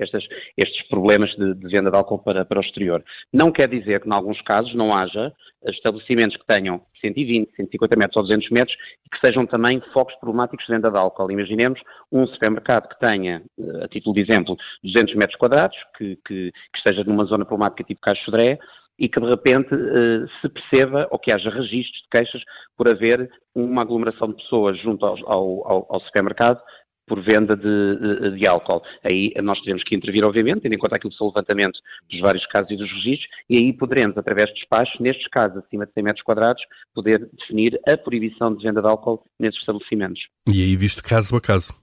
estes, 0.57 0.87
problemas 0.89 1.29
de, 1.35 1.53
de, 1.55 1.67
venda 1.67 1.89
de 1.89 1.95
álcool 1.97 2.19
para, 2.19 2.45
para 2.45 2.59
o 2.59 2.61
exterior. 2.61 3.03
Não 3.33 3.51
quer 3.51 3.67
dizer 3.69 4.01
que, 4.01 4.07
em 4.07 4.13
alguns 4.13 4.41
casos, 4.41 4.73
não 4.75 4.93
haja 4.93 5.33
estabelecimentos 5.67 6.37
que 6.37 6.45
tenham 6.45 6.81
120, 7.01 7.55
150 7.55 7.95
metros 7.95 8.17
ou 8.17 8.23
200 8.23 8.49
metros 8.51 8.77
e 9.05 9.09
que 9.09 9.19
sejam 9.19 9.45
também 9.45 9.81
focos 9.93 10.15
problemáticos 10.15 10.65
de 10.65 10.73
venda 10.73 10.91
de 10.91 10.97
álcool. 10.97 11.31
Imaginemos 11.31 11.79
um 12.11 12.27
supermercado 12.27 12.87
que 12.87 12.99
tenha, 12.99 13.41
eh, 13.59 13.83
a 13.83 13.87
título 13.87 14.13
de 14.13 14.21
exemplo, 14.21 14.55
200 14.83 15.15
metros 15.15 15.37
quadrados, 15.39 15.77
que, 15.97 16.17
que, 16.27 16.51
que 16.51 16.77
esteja 16.77 17.03
numa 17.03 17.25
zona 17.25 17.45
problemática 17.45 17.83
tipo 17.83 18.01
Caixo 18.01 18.23
Sodré, 18.25 18.59
e 18.97 19.09
que 19.09 19.19
de 19.19 19.25
repente 19.25 19.73
eh, 19.73 20.25
se 20.41 20.49
perceba 20.49 21.07
ou 21.11 21.19
que 21.19 21.31
haja 21.31 21.49
registros 21.49 22.01
de 22.03 22.09
queixas 22.09 22.41
por 22.77 22.87
haver 22.87 23.29
uma 23.53 23.81
aglomeração 23.81 24.29
de 24.29 24.35
pessoas 24.35 24.79
junto 24.79 25.05
ao, 25.05 25.17
ao, 25.29 25.85
ao 25.89 25.99
supermercado 26.01 26.61
por 27.07 27.21
venda 27.21 27.55
de, 27.55 28.31
de, 28.37 28.47
álcool. 28.47 28.81
Aí 29.03 29.33
nós 29.41 29.59
teremos 29.61 29.83
que 29.83 29.95
intervir, 29.95 30.23
obviamente, 30.23 30.61
tendo 30.61 30.73
em 30.73 30.77
conta 30.77 30.95
aquilo 30.95 31.11
que 31.11 31.23
o 31.23 31.27
levantamento 31.27 31.79
dos 32.09 32.19
vários 32.19 32.45
casos 32.47 32.71
e 32.71 32.75
dos 32.75 32.91
registros, 32.91 33.29
e 33.49 33.57
aí 33.57 33.73
poderemos, 33.73 34.17
através 34.17 34.49
de 34.49 34.55
despachos, 34.55 34.99
nestes 34.99 35.27
casos 35.27 35.63
acima 35.63 35.85
de 35.85 35.93
100 35.93 36.03
metros 36.03 36.23
quadrados, 36.23 36.61
poder 36.93 37.29
definir 37.33 37.79
a 37.87 37.97
proibição 37.97 38.55
de 38.55 38.63
venda 38.63 38.81
de 38.81 38.87
álcool 38.87 39.23
nesses 39.39 39.59
estabelecimentos. 39.59 40.21
E 40.47 40.61
aí 40.61 40.75
visto 40.75 41.03
caso 41.03 41.35
a 41.35 41.41
caso, 41.41 41.73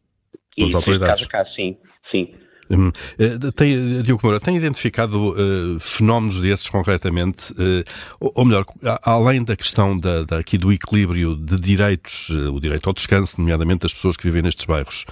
pelas 0.56 0.74
autoridades. 0.74 1.26
Caso 1.26 1.28
a 1.28 1.44
caso, 1.44 1.54
sim, 1.54 1.76
sim. 2.10 2.34
Hum, 2.72 2.90
eh, 3.18 3.38
tem, 3.54 4.02
Diogo 4.02 4.20
Moura, 4.24 4.40
tem 4.40 4.56
identificado 4.56 5.30
uh, 5.30 5.78
fenómenos 5.78 6.40
desses 6.40 6.70
concretamente, 6.70 7.52
uh, 7.52 7.84
ou 8.18 8.44
melhor, 8.46 8.64
além 9.02 9.44
da 9.44 9.54
questão 9.54 9.98
da, 9.98 10.24
da, 10.24 10.38
aqui 10.38 10.56
do 10.56 10.72
equilíbrio 10.72 11.36
de 11.36 11.60
direitos, 11.60 12.30
uh, 12.30 12.50
o 12.50 12.58
direito 12.58 12.88
ao 12.88 12.94
descanso, 12.94 13.38
nomeadamente 13.38 13.80
das 13.80 13.92
pessoas 13.92 14.16
que 14.16 14.24
vivem 14.24 14.42
nestes 14.42 14.64
bairros, 14.64 15.04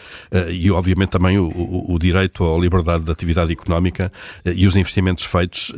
e 0.50 0.70
obviamente 0.70 1.10
também 1.10 1.38
o, 1.38 1.48
o, 1.48 1.94
o, 1.94 1.98
direito 1.98 2.44
à 2.44 2.58
liberdade 2.58 3.04
de 3.04 3.10
atividade 3.10 3.52
económica 3.52 4.10
e 4.44 4.66
os 4.66 4.76
investimentos 4.76 5.24
feitos, 5.24 5.72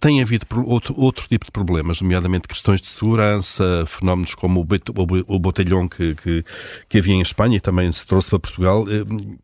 tem 0.00 0.20
havido 0.20 0.46
outro, 0.66 0.94
outro 0.98 1.26
tipo 1.28 1.46
de 1.46 1.52
problemas, 1.52 2.00
nomeadamente 2.00 2.48
questões 2.48 2.80
de 2.80 2.88
segurança, 2.88 3.84
fenómenos 3.86 4.34
como 4.34 4.60
o, 4.60 5.34
o, 5.34 5.38
botelhão 5.38 5.88
que, 5.88 6.14
que, 6.16 6.44
que 6.88 6.98
havia 6.98 7.14
em 7.14 7.22
Espanha 7.22 7.56
e 7.56 7.60
também 7.60 7.90
se 7.92 8.06
trouxe 8.06 8.28
para 8.28 8.38
Portugal. 8.38 8.84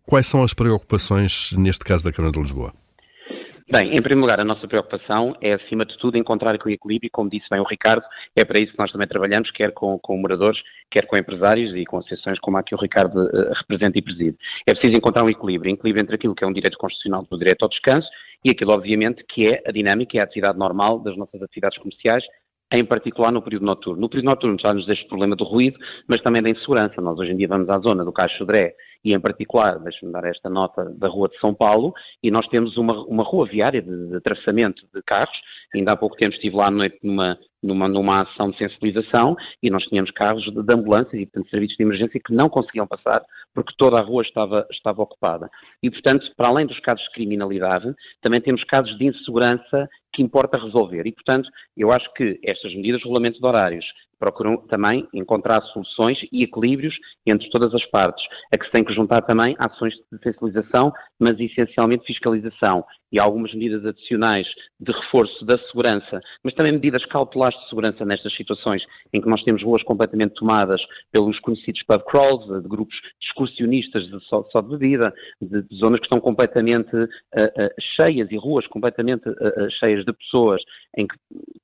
quais 0.05 0.27
são 0.27 0.43
as 0.43 0.53
preocupações 0.53 1.53
neste 1.53 1.78
neste 1.79 1.85
caso 1.85 2.05
da 2.05 2.13
Câmara 2.13 2.33
de 2.33 2.41
Lisboa? 2.41 2.73
Bem, 3.71 3.95
em 3.95 4.01
primeiro 4.01 4.23
lugar, 4.23 4.41
a 4.41 4.45
nossa 4.45 4.67
preocupação 4.67 5.37
é, 5.43 5.53
acima 5.53 5.85
de 5.85 5.97
tudo, 5.99 6.17
encontrar 6.17 6.55
o 6.55 6.71
equilíbrio, 6.71 7.11
como 7.13 7.29
disse 7.29 7.47
bem 7.51 7.61
o 7.61 7.65
Ricardo, 7.65 8.03
é 8.35 8.43
para 8.43 8.59
isso 8.59 8.73
que 8.73 8.79
nós 8.79 8.91
também 8.91 9.07
trabalhamos, 9.07 9.51
quer 9.51 9.73
com, 9.73 9.99
com 9.99 10.17
moradores, 10.17 10.59
quer 10.91 11.07
com 11.07 11.19
empresários 11.19 11.75
e 11.77 11.85
com 11.85 11.99
associações 11.99 12.39
como 12.41 12.57
a 12.57 12.63
que 12.63 12.75
o 12.75 12.79
Ricardo 12.79 13.27
uh, 13.27 13.53
representa 13.53 13.99
e 13.99 14.03
preside. 14.03 14.39
É 14.67 14.73
preciso 14.73 14.97
encontrar 14.97 15.23
um 15.23 15.29
equilíbrio, 15.29 15.71
um 15.71 15.75
equilíbrio 15.75 16.01
entre 16.01 16.15
aquilo 16.15 16.35
que 16.35 16.43
é 16.43 16.47
um 16.47 16.53
direito 16.53 16.79
constitucional 16.79 17.27
do 17.31 17.39
direito 17.39 17.63
ao 17.63 17.69
descanso 17.69 18.09
e 18.43 18.51
aquilo, 18.51 18.73
obviamente, 18.73 19.23
que 19.29 19.47
é 19.47 19.63
a 19.67 19.71
dinâmica 19.71 20.17
e 20.17 20.21
a 20.21 20.25
atividade 20.25 20.59
normal 20.59 21.01
das 21.01 21.15
nossas 21.19 21.43
atividades 21.43 21.77
comerciais, 21.77 22.25
em 22.73 22.87
particular 22.87 23.31
no 23.31 23.43
período 23.43 23.67
noturno. 23.67 24.01
No 24.01 24.09
período 24.09 24.31
noturno 24.31 24.59
já 24.59 24.73
nos 24.73 24.87
deixa 24.87 25.05
o 25.05 25.09
problema 25.09 25.37
do 25.37 25.45
ruído, 25.45 25.79
mas 26.09 26.23
também 26.23 26.43
da 26.43 26.49
insegurança. 26.49 27.03
Nós 27.03 27.19
hoje 27.19 27.33
em 27.33 27.37
dia 27.37 27.49
vamos 27.49 27.69
à 27.69 27.79
zona 27.81 28.03
do 28.03 28.13
Caixo 28.13 28.39
Sodré 28.39 28.75
e 29.05 29.15
em 29.15 29.21
particular, 29.21 29.79
deixe-me 29.79 30.13
dar 30.13 30.25
esta 30.25 30.49
nota 30.49 30.85
da 30.97 31.09
Rua 31.09 31.29
de 31.29 31.39
São 31.39 31.55
Paulo, 31.55 31.93
e 32.23 32.31
nós 32.31 32.47
temos 32.49 32.77
uma, 32.77 33.05
uma 33.05 33.23
rua 33.23 33.47
viária 33.47 33.81
de, 33.81 34.11
de 34.11 34.21
traçamento 34.21 34.83
de 34.95 35.03
carros, 35.03 35.37
ainda 35.75 35.93
há 35.93 35.97
pouco 35.97 36.17
tempo 36.17 36.35
estive 36.35 36.57
lá 36.57 36.71
numa, 36.71 37.39
numa, 37.63 37.89
numa 37.89 38.23
ação 38.23 38.51
de 38.51 38.59
sensibilização 38.59 39.37
e 39.63 39.71
nós 39.71 39.85
tínhamos 39.85 40.11
carros 40.13 40.43
de, 40.45 40.63
de 40.63 40.73
ambulâncias 40.73 41.21
e, 41.21 41.27
portanto, 41.27 41.51
serviços 41.51 41.77
de 41.77 41.83
emergência 41.83 42.21
que 42.25 42.33
não 42.33 42.49
conseguiam 42.49 42.87
passar 42.87 43.23
porque 43.55 43.73
toda 43.77 43.99
a 43.99 44.03
rua 44.03 44.23
estava, 44.23 44.67
estava 44.71 45.03
ocupada. 45.03 45.51
E, 45.83 45.91
portanto, 45.91 46.27
para 46.37 46.49
além 46.49 46.67
dos 46.67 46.79
casos 46.81 47.05
de 47.05 47.13
criminalidade, 47.13 47.95
também 48.23 48.41
temos 48.41 48.63
casos 48.65 48.97
de 48.99 49.07
insegurança 49.07 49.89
que 50.13 50.23
importa 50.23 50.59
resolver. 50.59 51.07
E, 51.07 51.13
portanto, 51.13 51.49
eu 51.77 51.93
acho 51.93 52.13
que 52.15 52.39
estas 52.45 52.75
medidas, 52.75 53.03
regulamentos 53.03 53.41
de 53.41 53.47
horários, 53.47 53.85
procuram 54.19 54.57
também 54.69 55.09
encontrar 55.13 55.61
soluções 55.63 56.19
e 56.33 56.43
equilíbrios 56.43 56.95
entre 57.27 57.49
todas 57.51 57.75
as 57.75 57.85
partes, 57.87 58.25
a 58.53 58.59
que 58.59 58.65
se 58.67 58.73
tem 58.73 58.85
que 58.85 58.95
juntar 58.95 59.23
também 59.23 59.57
ações 59.59 59.95
de 59.95 60.19
sensibilização, 60.23 60.93
mas 61.19 61.39
essencialmente 61.39 62.07
fiscalização 62.07 62.85
e 63.11 63.19
algumas 63.19 63.53
medidas 63.55 63.85
adicionais 63.85 64.47
de 64.79 64.93
reforço 64.93 65.45
da 65.45 65.59
segurança, 65.59 66.21
mas 66.45 66.55
também 66.55 66.73
medidas 66.73 67.05
cautelares 67.07 67.59
de 67.59 67.69
segurança 67.69 68.05
nestas 68.05 68.35
situações 68.37 68.83
em 69.13 69.21
que 69.21 69.29
nós 69.29 69.43
temos 69.43 69.63
ruas 69.63 69.83
completamente 69.83 70.35
tomadas 70.35 70.81
pelos 71.11 71.39
conhecidos 71.41 71.83
pub 71.85 72.03
crawls, 72.05 72.47
de 72.63 72.69
grupos 72.69 72.97
excursionistas 73.23 74.07
de 74.09 74.21
só, 74.25 74.43
só 74.51 74.61
de 74.61 74.69
bebida, 74.69 75.13
de, 75.41 75.63
de, 75.63 75.77
zonas 75.77 76.01
que 76.01 76.07
estão 76.07 76.21
completamente 76.21 76.95
uh, 76.95 77.07
uh, 77.07 77.83
cheias 77.97 78.31
e 78.31 78.37
ruas 78.37 78.67
completamente 78.67 79.29
uh, 79.29 79.71
cheias 79.79 80.05
de 80.05 80.13
pessoas 80.13 80.63
em 80.97 81.07
que 81.07 81.17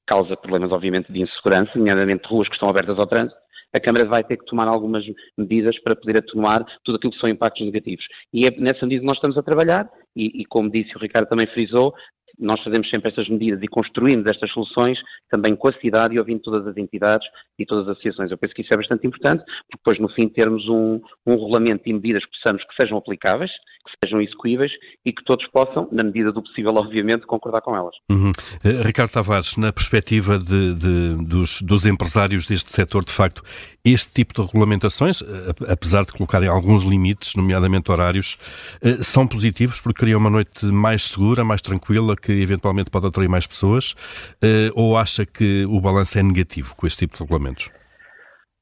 causa 0.07 0.37
problemas, 0.37 0.73
obviamente, 0.73 1.13
de 1.13 1.21
insegurança, 1.21 1.73
nomeadamente 1.77 2.27
ruas 2.27 2.49
que 2.49 2.55
estão 2.55 2.69
abertas 2.69 2.99
ao 2.99 3.07
trânsito, 3.07 3.44
a 3.75 3.81
Câmara 3.81 4.05
vai 4.05 4.23
ter 4.25 4.37
que 4.37 4.47
tomar 4.47 4.69
algumas 4.69 5.05
medidas 5.37 5.79
para 5.83 5.97
poder 5.97 6.19
atenuar 6.19 6.65
tudo 6.85 6.97
aquilo 6.97 7.13
que 7.13 7.19
são 7.19 7.29
impactos 7.29 7.67
negativos. 7.67 8.05
E 8.33 8.47
é 8.47 8.51
nessa 8.53 8.87
medida 8.87 9.01
que 9.01 9.07
nós 9.07 9.17
estamos 9.17 9.37
a 9.37 9.43
trabalhar, 9.43 9.91
e, 10.17 10.43
e 10.43 10.45
como 10.45 10.71
disse 10.71 10.97
o 10.97 11.01
Ricardo 11.01 11.29
também 11.29 11.47
frisou, 11.49 11.93
nós 12.39 12.61
fazemos 12.63 12.89
sempre 12.91 13.09
estas 13.09 13.29
medidas 13.29 13.63
e 13.63 13.69
construímos 13.69 14.27
estas 14.27 14.51
soluções 14.53 14.99
também 15.31 15.55
com 15.55 15.69
a 15.69 15.73
cidade 15.75 16.15
e 16.15 16.19
ouvindo 16.19 16.41
todas 16.41 16.67
as 16.67 16.77
entidades 16.77 17.27
e 17.59 17.65
todas 17.65 17.89
as 17.89 17.93
associações. 17.93 18.31
Eu 18.31 18.39
penso 18.39 18.55
que 18.55 18.63
isso 18.63 18.75
é 18.75 18.77
bastante 18.77 19.07
importante, 19.07 19.45
porque 19.45 19.77
depois 19.77 19.99
no 20.01 20.09
fim 20.09 20.29
termos 20.29 20.69
um, 20.69 21.01
um 21.27 21.33
regulamento 21.33 21.89
e 21.89 21.93
medidas 21.93 22.25
que 22.25 22.33
possamos 22.33 22.65
que 22.65 22.75
sejam 22.75 22.99
aplicáveis, 22.99 23.53
que 23.85 24.07
sejam 24.07 24.21
execuíveis 24.21 24.73
e 25.05 25.13
que 25.13 25.23
todos 25.25 25.47
possam, 25.49 25.89
na 25.93 26.03
medida 26.03 26.33
do 26.33 26.43
possível, 26.43 26.75
obviamente, 26.75 27.27
concordar 27.27 27.61
com 27.61 27.77
elas. 27.77 27.95
Uhum. 28.11 28.31
Uh, 28.31 28.83
Ricardo 28.83 29.11
Tavares, 29.11 29.57
na 29.57 29.73
perspectiva 29.73 30.39
de, 30.39 30.75
de, 30.75 31.25
dos, 31.25 31.61
dos 31.61 31.85
empresários 31.87 32.47
deste 32.47 32.73
setor, 32.73 33.05
de 33.05 33.13
facto, 33.13 33.43
este 33.85 34.11
tipo 34.11 34.33
de 34.33 34.41
regulamentações, 34.47 35.21
eh, 35.21 35.73
apesar 35.73 36.07
de 36.07 36.13
colocarem 36.13 36.49
alguns 36.49 36.85
limites, 36.85 37.35
nomeadamente 37.35 37.91
horários, 37.93 38.39
uh, 38.83 39.05
são 39.05 39.27
positivos 39.27 39.81
porque 39.81 40.01
criam 40.01 40.19
uma 40.19 40.31
noite 40.31 40.65
mais 40.67 41.09
segura, 41.09 41.45
mais 41.45 41.61
tranquila, 41.61 42.17
que 42.17 42.33
eventualmente 42.33 42.91
pode 42.91 43.07
atrair 43.07 43.29
mais 43.29 43.47
pessoas, 43.47 43.95
ou 44.75 44.97
acha 44.97 45.27
que 45.27 45.65
o 45.67 45.81
balanço 45.81 46.19
é 46.19 46.23
negativo 46.23 46.75
com 46.75 46.87
este 46.87 47.01
tipo 47.01 47.17
de 47.17 47.23
regulamentos? 47.23 47.71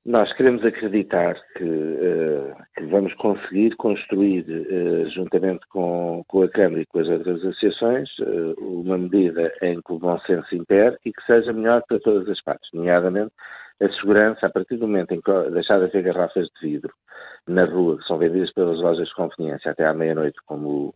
Nós 0.04 0.32
queremos 0.32 0.64
acreditar 0.64 1.36
que, 1.56 1.62
uh, 1.62 2.56
que 2.76 2.86
vamos 2.86 3.14
conseguir 3.14 3.76
construir, 3.76 4.44
uh, 4.48 5.08
juntamente 5.10 5.64
com, 5.68 6.24
com, 6.26 6.42
a 6.42 6.48
Câmara 6.48 6.82
e 6.82 6.86
com 6.86 6.98
as 6.98 7.08
outras 7.08 7.38
associações, 7.38 8.08
uh, 8.18 8.54
uma 8.58 8.98
medida 8.98 9.52
em 9.62 9.80
que 9.80 9.92
o 9.92 10.00
bom 10.00 10.18
senso 10.26 10.56
impere 10.56 10.96
e 11.04 11.12
que 11.12 11.24
seja 11.24 11.52
melhor 11.52 11.84
para 11.86 12.00
todas 12.00 12.28
as 12.28 12.42
partes, 12.42 12.68
nomeadamente 12.72 13.30
a 13.80 13.88
segurança, 13.92 14.46
a 14.46 14.50
partir 14.50 14.76
do 14.76 14.88
momento 14.88 15.14
em 15.14 15.20
que 15.20 15.50
deixar 15.50 15.78
de 15.78 15.84
haver 15.84 16.02
garrafas 16.02 16.48
de 16.48 16.68
vidro 16.68 16.92
na 17.46 17.64
rua, 17.64 17.96
que 17.98 18.04
são 18.04 18.18
vendidas 18.18 18.52
pelas 18.52 18.80
lojas 18.80 19.06
de 19.06 19.14
conveniência 19.14 19.70
até 19.70 19.86
à 19.86 19.94
meia-noite, 19.94 20.38
como 20.46 20.68
o 20.68 20.94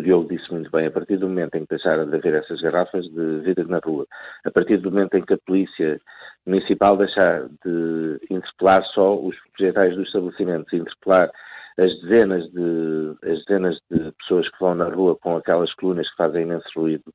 Diogo 0.00 0.28
disse 0.28 0.50
muito 0.52 0.70
bem, 0.70 0.86
a 0.86 0.90
partir 0.90 1.16
do 1.16 1.28
momento 1.28 1.56
em 1.56 1.62
que 1.62 1.70
deixaram 1.70 2.08
de 2.08 2.16
haver 2.16 2.34
essas 2.34 2.60
garrafas 2.60 3.04
de 3.06 3.40
vidro 3.40 3.68
na 3.68 3.80
rua, 3.84 4.06
a 4.44 4.50
partir 4.50 4.76
do 4.78 4.90
momento 4.90 5.16
em 5.16 5.24
que 5.24 5.34
a 5.34 5.38
polícia 5.38 6.00
municipal 6.46 6.96
deixar 6.96 7.48
de 7.64 8.20
interpelar 8.30 8.84
só 8.94 9.18
os 9.18 9.36
proprietários 9.40 9.96
dos 9.96 10.06
estabelecimentos, 10.06 10.72
interpelar 10.72 11.30
as 11.76 12.00
dezenas 12.02 12.44
de, 12.52 13.16
as 13.22 13.44
dezenas 13.44 13.78
de 13.90 14.12
pessoas 14.12 14.48
que 14.48 14.60
vão 14.60 14.74
na 14.74 14.88
rua 14.88 15.16
com 15.16 15.36
aquelas 15.36 15.72
colunas 15.74 16.08
que 16.10 16.16
fazem 16.16 16.42
imenso 16.42 16.68
ruído, 16.76 17.12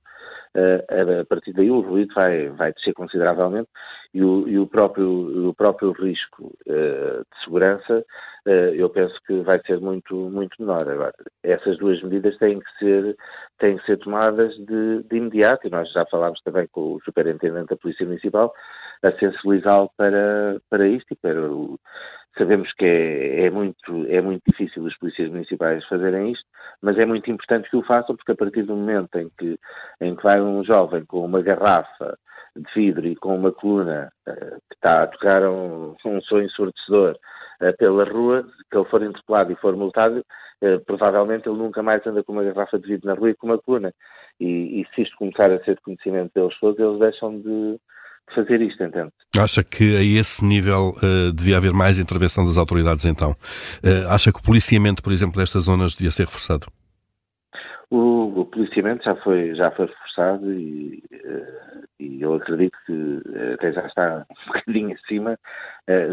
a 0.55 1.25
partir 1.25 1.53
daí 1.53 1.69
o 1.69 1.81
ruído 1.81 2.13
vai, 2.13 2.49
vai 2.49 2.73
descer 2.73 2.93
consideravelmente 2.93 3.69
e 4.13 4.23
o, 4.23 4.47
e 4.47 4.57
o 4.57 4.65
próprio, 4.65 5.49
o 5.49 5.53
próprio 5.53 5.91
risco 5.91 6.53
uh, 6.67 7.19
de 7.19 7.43
segurança 7.43 8.05
uh, 8.47 8.49
eu 8.49 8.89
penso 8.89 9.13
que 9.27 9.41
vai 9.41 9.59
ser 9.65 9.79
muito, 9.79 10.15
muito 10.15 10.55
menor. 10.59 10.87
Agora, 10.89 11.13
essas 11.43 11.77
duas 11.77 12.01
medidas 12.01 12.37
têm 12.37 12.59
que 12.59 12.77
ser, 12.79 13.17
têm 13.59 13.77
que 13.77 13.85
ser 13.85 13.97
tomadas 13.97 14.55
de, 14.55 15.03
de 15.03 15.17
imediato 15.17 15.67
e 15.67 15.69
nós 15.69 15.91
já 15.91 16.05
falámos 16.05 16.41
também 16.43 16.67
com 16.67 16.93
o 16.93 17.01
Superintendente 17.01 17.67
da 17.67 17.75
Polícia 17.75 18.05
Municipal 18.05 18.53
a 19.03 19.11
sensibilizá-lo 19.11 19.89
para, 19.97 20.61
para 20.69 20.87
isto 20.87 21.11
e 21.11 21.15
para 21.15 21.51
o, 21.51 21.77
Sabemos 22.37 22.71
que 22.73 22.85
é, 22.85 23.45
é, 23.45 23.49
muito, 23.49 24.05
é 24.09 24.21
muito 24.21 24.43
difícil 24.45 24.83
os 24.83 24.97
polícias 24.97 25.29
municipais 25.29 25.85
fazerem 25.85 26.31
isto, 26.31 26.45
mas 26.81 26.97
é 26.97 27.05
muito 27.05 27.31
importante 27.31 27.69
que 27.69 27.77
o 27.77 27.83
façam, 27.83 28.15
porque 28.15 28.33
a 28.33 28.35
partir 28.35 28.63
do 28.63 28.75
momento 28.75 29.17
em 29.17 29.29
que, 29.37 29.57
em 30.01 30.15
que 30.15 30.23
vai 30.23 30.41
um 30.41 30.63
jovem 30.63 31.05
com 31.05 31.23
uma 31.23 31.41
garrafa 31.41 32.17
de 32.55 32.73
vidro 32.73 33.07
e 33.07 33.15
com 33.15 33.35
uma 33.35 33.51
coluna 33.51 34.11
uh, 34.27 34.61
que 34.69 34.75
está 34.75 35.03
a 35.03 35.07
tocar 35.07 35.43
um, 35.43 35.95
um 36.05 36.21
som 36.21 36.41
ensurdecedor 36.41 37.17
uh, 37.61 37.77
pela 37.77 38.03
rua, 38.03 38.45
que 38.69 38.77
ele 38.77 38.89
for 38.89 39.01
interpelado 39.01 39.51
e 39.51 39.55
for 39.55 39.75
multado, 39.75 40.19
uh, 40.61 40.79
provavelmente 40.85 41.47
ele 41.47 41.57
nunca 41.57 41.81
mais 41.81 42.05
anda 42.05 42.23
com 42.23 42.33
uma 42.33 42.43
garrafa 42.43 42.79
de 42.79 42.87
vidro 42.87 43.07
na 43.07 43.13
rua 43.13 43.29
e 43.29 43.35
com 43.35 43.47
uma 43.47 43.57
coluna. 43.59 43.93
E, 44.39 44.81
e 44.81 44.87
se 44.93 45.03
isto 45.03 45.15
começar 45.17 45.51
a 45.51 45.63
ser 45.63 45.75
de 45.75 45.81
conhecimento 45.81 46.31
deles 46.33 46.57
todos, 46.59 46.79
eles 46.79 46.99
deixam 46.99 47.39
de, 47.39 47.79
fazer 48.33 48.61
isto, 48.61 48.83
entende? 48.83 49.11
Acha 49.39 49.63
que 49.63 49.95
a 49.97 50.03
esse 50.03 50.43
nível 50.43 50.95
uh, 50.97 51.31
devia 51.33 51.57
haver 51.57 51.73
mais 51.73 51.99
intervenção 51.99 52.45
das 52.45 52.57
autoridades 52.57 53.05
então? 53.05 53.31
Uh, 53.83 54.09
acha 54.09 54.31
que 54.31 54.39
o 54.39 54.43
policiamento, 54.43 55.03
por 55.03 55.11
exemplo, 55.11 55.39
destas 55.39 55.63
zonas 55.63 55.95
devia 55.95 56.11
ser 56.11 56.25
reforçado? 56.25 56.67
O, 57.89 58.41
o 58.41 58.45
policiamento 58.45 59.03
já 59.03 59.15
foi, 59.17 59.53
já 59.55 59.69
foi 59.71 59.85
reforçado 59.85 60.51
e, 60.51 61.03
uh, 61.13 61.85
e 61.99 62.21
eu 62.21 62.33
acredito 62.33 62.77
que 62.85 63.21
até 63.53 63.73
já 63.73 63.85
está 63.85 64.25
um 64.31 64.53
bocadinho 64.53 64.95
acima 64.95 65.37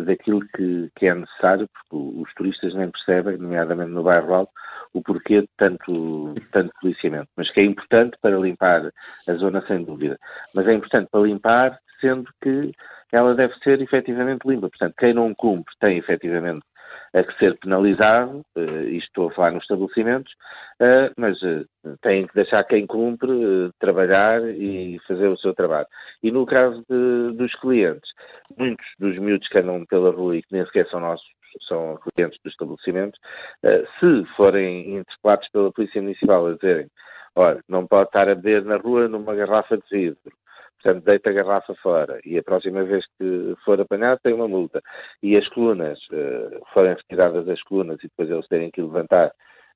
daquilo 0.05 0.43
que, 0.55 0.91
que, 0.95 1.07
é 1.07 1.15
necessário, 1.15 1.67
porque 1.67 2.21
os 2.21 2.35
turistas 2.35 2.75
nem 2.75 2.91
percebem, 2.91 3.39
nomeadamente 3.39 3.91
no 3.91 4.03
bairro 4.03 4.35
Alto, 4.35 4.53
o 4.93 5.03
porquê 5.03 5.41
de 5.41 5.49
tanto, 5.57 6.35
tanto 6.53 6.71
policiamento. 6.79 7.29
Mas 7.37 7.51
que 7.51 7.61
é 7.61 7.65
importante 7.65 8.19
para 8.21 8.37
limpar 8.37 8.93
a 9.27 9.35
zona, 9.35 9.65
sem 9.67 9.83
dúvida. 9.83 10.19
Mas 10.55 10.67
é 10.67 10.75
importante 10.75 11.09
para 11.11 11.23
limpar 11.23 11.79
sendo 12.03 12.29
que 12.43 12.73
ela 13.11 13.35
deve 13.35 13.55
ser 13.63 13.81
efetivamente 13.81 14.47
limpa. 14.47 14.69
Portanto, 14.69 14.95
quem 14.99 15.15
não 15.15 15.35
cumpre 15.35 15.73
tem 15.81 15.97
efetivamente 15.97 16.67
a 17.15 17.23
que 17.23 17.39
ser 17.39 17.59
penalizado, 17.59 18.43
uh, 18.57 18.89
isto 18.89 19.07
estou 19.09 19.29
a 19.29 19.33
falar 19.33 19.53
nos 19.53 19.63
estabelecimentos, 19.63 20.33
uh, 20.81 21.13
mas 21.17 21.41
uh, 21.43 21.67
tem 22.01 22.27
que 22.27 22.35
deixar 22.35 22.65
quem 22.65 22.87
cumpre 22.87 23.71
trabalhar 23.79 24.43
e 24.43 24.99
fazer 25.07 25.29
o 25.29 25.37
seu 25.37 25.55
trabalho. 25.55 25.87
E 26.23 26.31
no 26.31 26.47
caso 26.47 26.83
de, 26.89 27.37
dos 27.37 27.55
clientes, 27.57 28.11
muitos 28.59 28.87
dos 28.99 29.19
miúdos 29.19 29.49
que 29.49 29.59
andam 29.59 29.85
pela 29.87 30.11
rua 30.11 30.37
e 30.37 30.43
que 30.43 30.53
nem 30.53 30.65
sequer 30.67 30.89
são 30.89 31.01
nossos, 31.01 31.27
são 31.69 31.99
clientes 32.17 32.39
dos 32.43 32.53
estabelecimentos, 32.53 33.21
se 34.01 34.25
forem 34.37 34.97
interpelados 34.97 35.47
pela 35.51 35.71
Polícia 35.71 36.01
Municipal 36.01 36.47
a 36.47 36.55
dizerem 36.55 36.89
olha, 37.37 37.61
não 37.69 37.87
pode 37.87 38.09
estar 38.09 38.29
a 38.29 38.35
beber 38.35 38.65
na 38.65 38.77
rua 38.77 39.09
numa 39.09 39.35
garrafa 39.35 39.77
de 39.77 39.85
vidro, 39.91 40.33
Portanto, 40.83 41.05
deita 41.05 41.31
a 41.31 41.33
garrafa 41.33 41.75
fora 41.77 42.21
e 42.25 42.37
a 42.37 42.43
próxima 42.43 42.83
vez 42.85 43.05
que 43.19 43.55
for 43.65 43.81
apanhado 43.81 44.19
tem 44.23 44.35
uma 44.35 44.49
multa. 44.49 44.83
E 45.23 45.37
as 45.37 45.49
colunas, 45.49 45.99
uh, 46.11 46.61
forem 46.73 46.95
retiradas 46.95 47.49
as 47.49 47.63
colunas 47.63 47.99
e 48.01 48.09
depois 48.09 48.29
eles 48.29 48.49
terem 48.49 48.71
que 48.71 48.83
levantar 48.83 49.33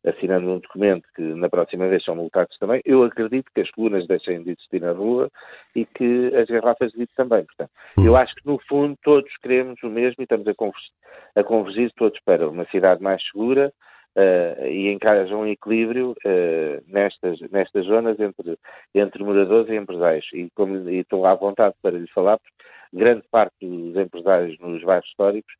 assinando 0.06 0.48
um 0.48 0.58
documento 0.58 1.04
que 1.14 1.22
na 1.22 1.48
próxima 1.48 1.88
vez 1.88 2.04
são 2.04 2.14
multados 2.14 2.56
também, 2.58 2.80
eu 2.84 3.02
acredito 3.02 3.50
que 3.52 3.60
as 3.60 3.70
colunas 3.72 4.06
deixem 4.06 4.42
de 4.42 4.50
existir 4.50 4.80
na 4.80 4.92
rua 4.92 5.28
e 5.74 5.84
que 5.84 6.32
as 6.36 6.46
garrafas 6.46 6.92
de 6.92 6.98
vidro 6.98 7.14
também. 7.16 7.44
Portanto, 7.44 7.70
eu 7.98 8.12
hum. 8.12 8.16
acho 8.16 8.34
que 8.36 8.46
no 8.46 8.58
fundo 8.68 8.96
todos 9.02 9.30
queremos 9.42 9.82
o 9.82 9.88
mesmo 9.88 10.16
e 10.20 10.22
estamos 10.22 10.46
a 10.46 10.54
convergir, 10.54 10.90
a 11.34 11.42
convergir 11.42 11.92
todos 11.96 12.18
para 12.24 12.48
uma 12.48 12.64
cidade 12.66 13.02
mais 13.02 13.22
segura, 13.30 13.72
uh, 14.16 14.66
e 14.66 14.92
encaja 14.92 15.36
um 15.36 15.46
equilíbrio 15.46 16.12
uh, 16.24 16.82
nestas, 16.88 17.38
nestas 17.50 17.86
zonas 17.86 18.18
entre, 18.18 18.58
entre 18.94 19.22
moradores 19.22 19.68
e 19.70 19.76
empresários. 19.76 20.26
E, 20.32 20.48
como, 20.54 20.88
e 20.88 21.00
estou 21.00 21.26
à 21.26 21.34
vontade 21.34 21.74
para 21.82 21.98
lhe 21.98 22.08
falar, 22.08 22.38
porque 22.38 22.56
grande 22.92 23.24
parte 23.30 23.54
dos 23.60 23.96
empresários 23.96 24.58
nos 24.58 24.82
bairros 24.82 25.08
históricos 25.08 25.52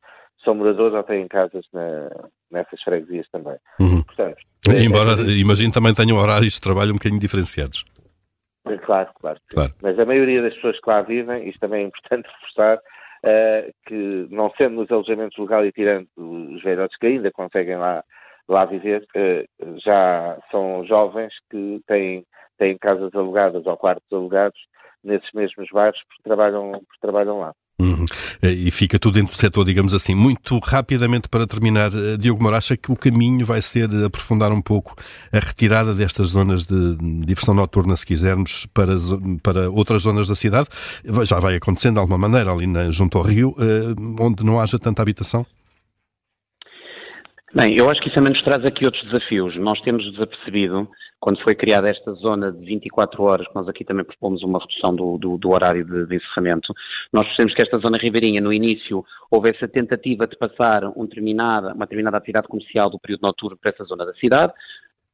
são 0.43 0.55
moradores 0.55 0.93
ou 0.93 1.03
têm 1.03 1.27
casas 1.27 1.65
na, 1.73 2.09
nessas 2.51 2.81
freguesias 2.81 3.27
também. 3.31 3.57
Uhum. 3.79 4.03
Portanto, 4.03 4.37
Embora, 4.67 5.11
é, 5.11 5.31
é, 5.31 5.39
imagino, 5.39 5.71
também 5.71 5.93
tenham 5.93 6.17
horários 6.17 6.55
de 6.55 6.61
trabalho 6.61 6.91
um 6.91 6.95
bocadinho 6.95 7.21
diferenciados. 7.21 7.85
Claro, 8.83 9.09
claro, 9.19 9.39
claro. 9.49 9.73
Mas 9.81 9.97
a 9.97 10.05
maioria 10.05 10.41
das 10.41 10.53
pessoas 10.55 10.79
que 10.79 10.89
lá 10.89 11.01
vivem, 11.01 11.47
isto 11.47 11.59
também 11.59 11.83
é 11.83 11.87
importante 11.87 12.27
reforçar, 12.41 12.77
uh, 12.77 13.73
que 13.85 14.27
não 14.29 14.51
sendo 14.57 14.75
nos 14.75 14.91
alojamentos 14.91 15.37
legais 15.37 15.67
e 15.67 15.71
tirando 15.71 16.07
os 16.17 16.61
velhotes 16.61 16.97
que 16.97 17.07
ainda 17.07 17.31
conseguem 17.31 17.77
lá, 17.77 18.03
lá 18.47 18.65
viver, 18.65 19.05
já 19.83 20.37
são 20.51 20.85
jovens 20.85 21.33
que 21.49 21.81
têm, 21.87 22.25
têm 22.57 22.77
casas 22.77 23.13
alugadas 23.13 23.65
ou 23.65 23.77
quartos 23.77 24.11
alugados 24.11 24.59
nesses 25.03 25.29
mesmos 25.33 25.67
bairros 25.71 25.99
porque 26.07 26.23
trabalham, 26.23 26.71
porque 26.71 27.01
trabalham 27.01 27.39
lá. 27.39 27.53
Uhum. 27.79 28.05
Eh, 28.41 28.51
e 28.51 28.71
fica 28.71 28.97
tudo 28.97 29.13
dentro 29.15 29.33
do 29.33 29.37
setor, 29.37 29.63
digamos 29.63 29.93
assim. 29.93 30.15
Muito 30.15 30.57
rapidamente 30.59 31.29
para 31.29 31.45
terminar, 31.45 31.91
eh, 31.93 32.17
Diogo 32.17 32.41
Moura, 32.41 32.57
acha 32.57 32.75
que 32.75 32.91
o 32.91 32.95
caminho 32.95 33.45
vai 33.45 33.61
ser 33.61 33.87
aprofundar 34.03 34.51
um 34.51 34.61
pouco 34.61 34.95
a 35.31 35.37
retirada 35.39 35.93
destas 35.93 36.29
zonas 36.29 36.65
de 36.65 36.95
diversão 37.23 37.53
noturna, 37.53 37.95
se 37.95 38.05
quisermos, 38.05 38.65
para, 38.73 38.93
para 39.43 39.69
outras 39.69 40.03
zonas 40.03 40.27
da 40.27 40.33
cidade? 40.33 40.69
Já 41.23 41.39
vai 41.39 41.55
acontecendo 41.55 41.95
de 41.95 41.99
alguma 41.99 42.17
maneira 42.17 42.51
ali 42.51 42.65
na, 42.65 42.89
junto 42.89 43.17
ao 43.17 43.23
rio, 43.23 43.55
eh, 43.59 43.93
onde 44.19 44.43
não 44.43 44.59
haja 44.59 44.79
tanta 44.79 45.03
habitação? 45.03 45.45
Bem, 47.57 47.75
eu 47.75 47.89
acho 47.89 47.99
que 47.99 48.07
isso 48.07 48.13
também 48.13 48.31
nos 48.31 48.43
traz 48.43 48.63
aqui 48.63 48.85
outros 48.85 49.03
desafios. 49.05 49.55
Nós 49.55 49.81
temos 49.81 50.05
desapercebido 50.11 50.87
quando 51.19 51.41
foi 51.41 51.55
criada 51.55 51.89
esta 51.89 52.13
zona 52.13 52.51
de 52.51 52.63
24 52.63 53.23
horas, 53.23 53.47
que 53.47 53.55
nós 53.55 53.67
aqui 53.67 53.83
também 53.83 54.05
propomos 54.05 54.43
uma 54.43 54.59
redução 54.59 54.95
do, 54.95 55.17
do, 55.17 55.39
do 55.39 55.49
horário 55.49 55.83
de, 55.83 56.05
de, 56.05 56.15
encerramento, 56.17 56.71
nós 57.11 57.25
percebemos 57.25 57.55
que 57.55 57.61
esta 57.63 57.79
zona 57.79 57.97
ribeirinha, 57.97 58.39
no 58.39 58.53
início, 58.53 59.03
houve 59.31 59.49
essa 59.49 59.67
tentativa 59.67 60.27
de 60.27 60.37
passar 60.37 60.83
um 60.95 61.05
determinada, 61.05 61.73
uma 61.73 61.85
determinada 61.85 62.17
atividade 62.17 62.47
comercial 62.47 62.91
do 62.91 62.99
período 62.99 63.21
noturno 63.21 63.57
para 63.57 63.71
essa 63.71 63.85
zona 63.85 64.05
da 64.05 64.13
cidade, 64.13 64.53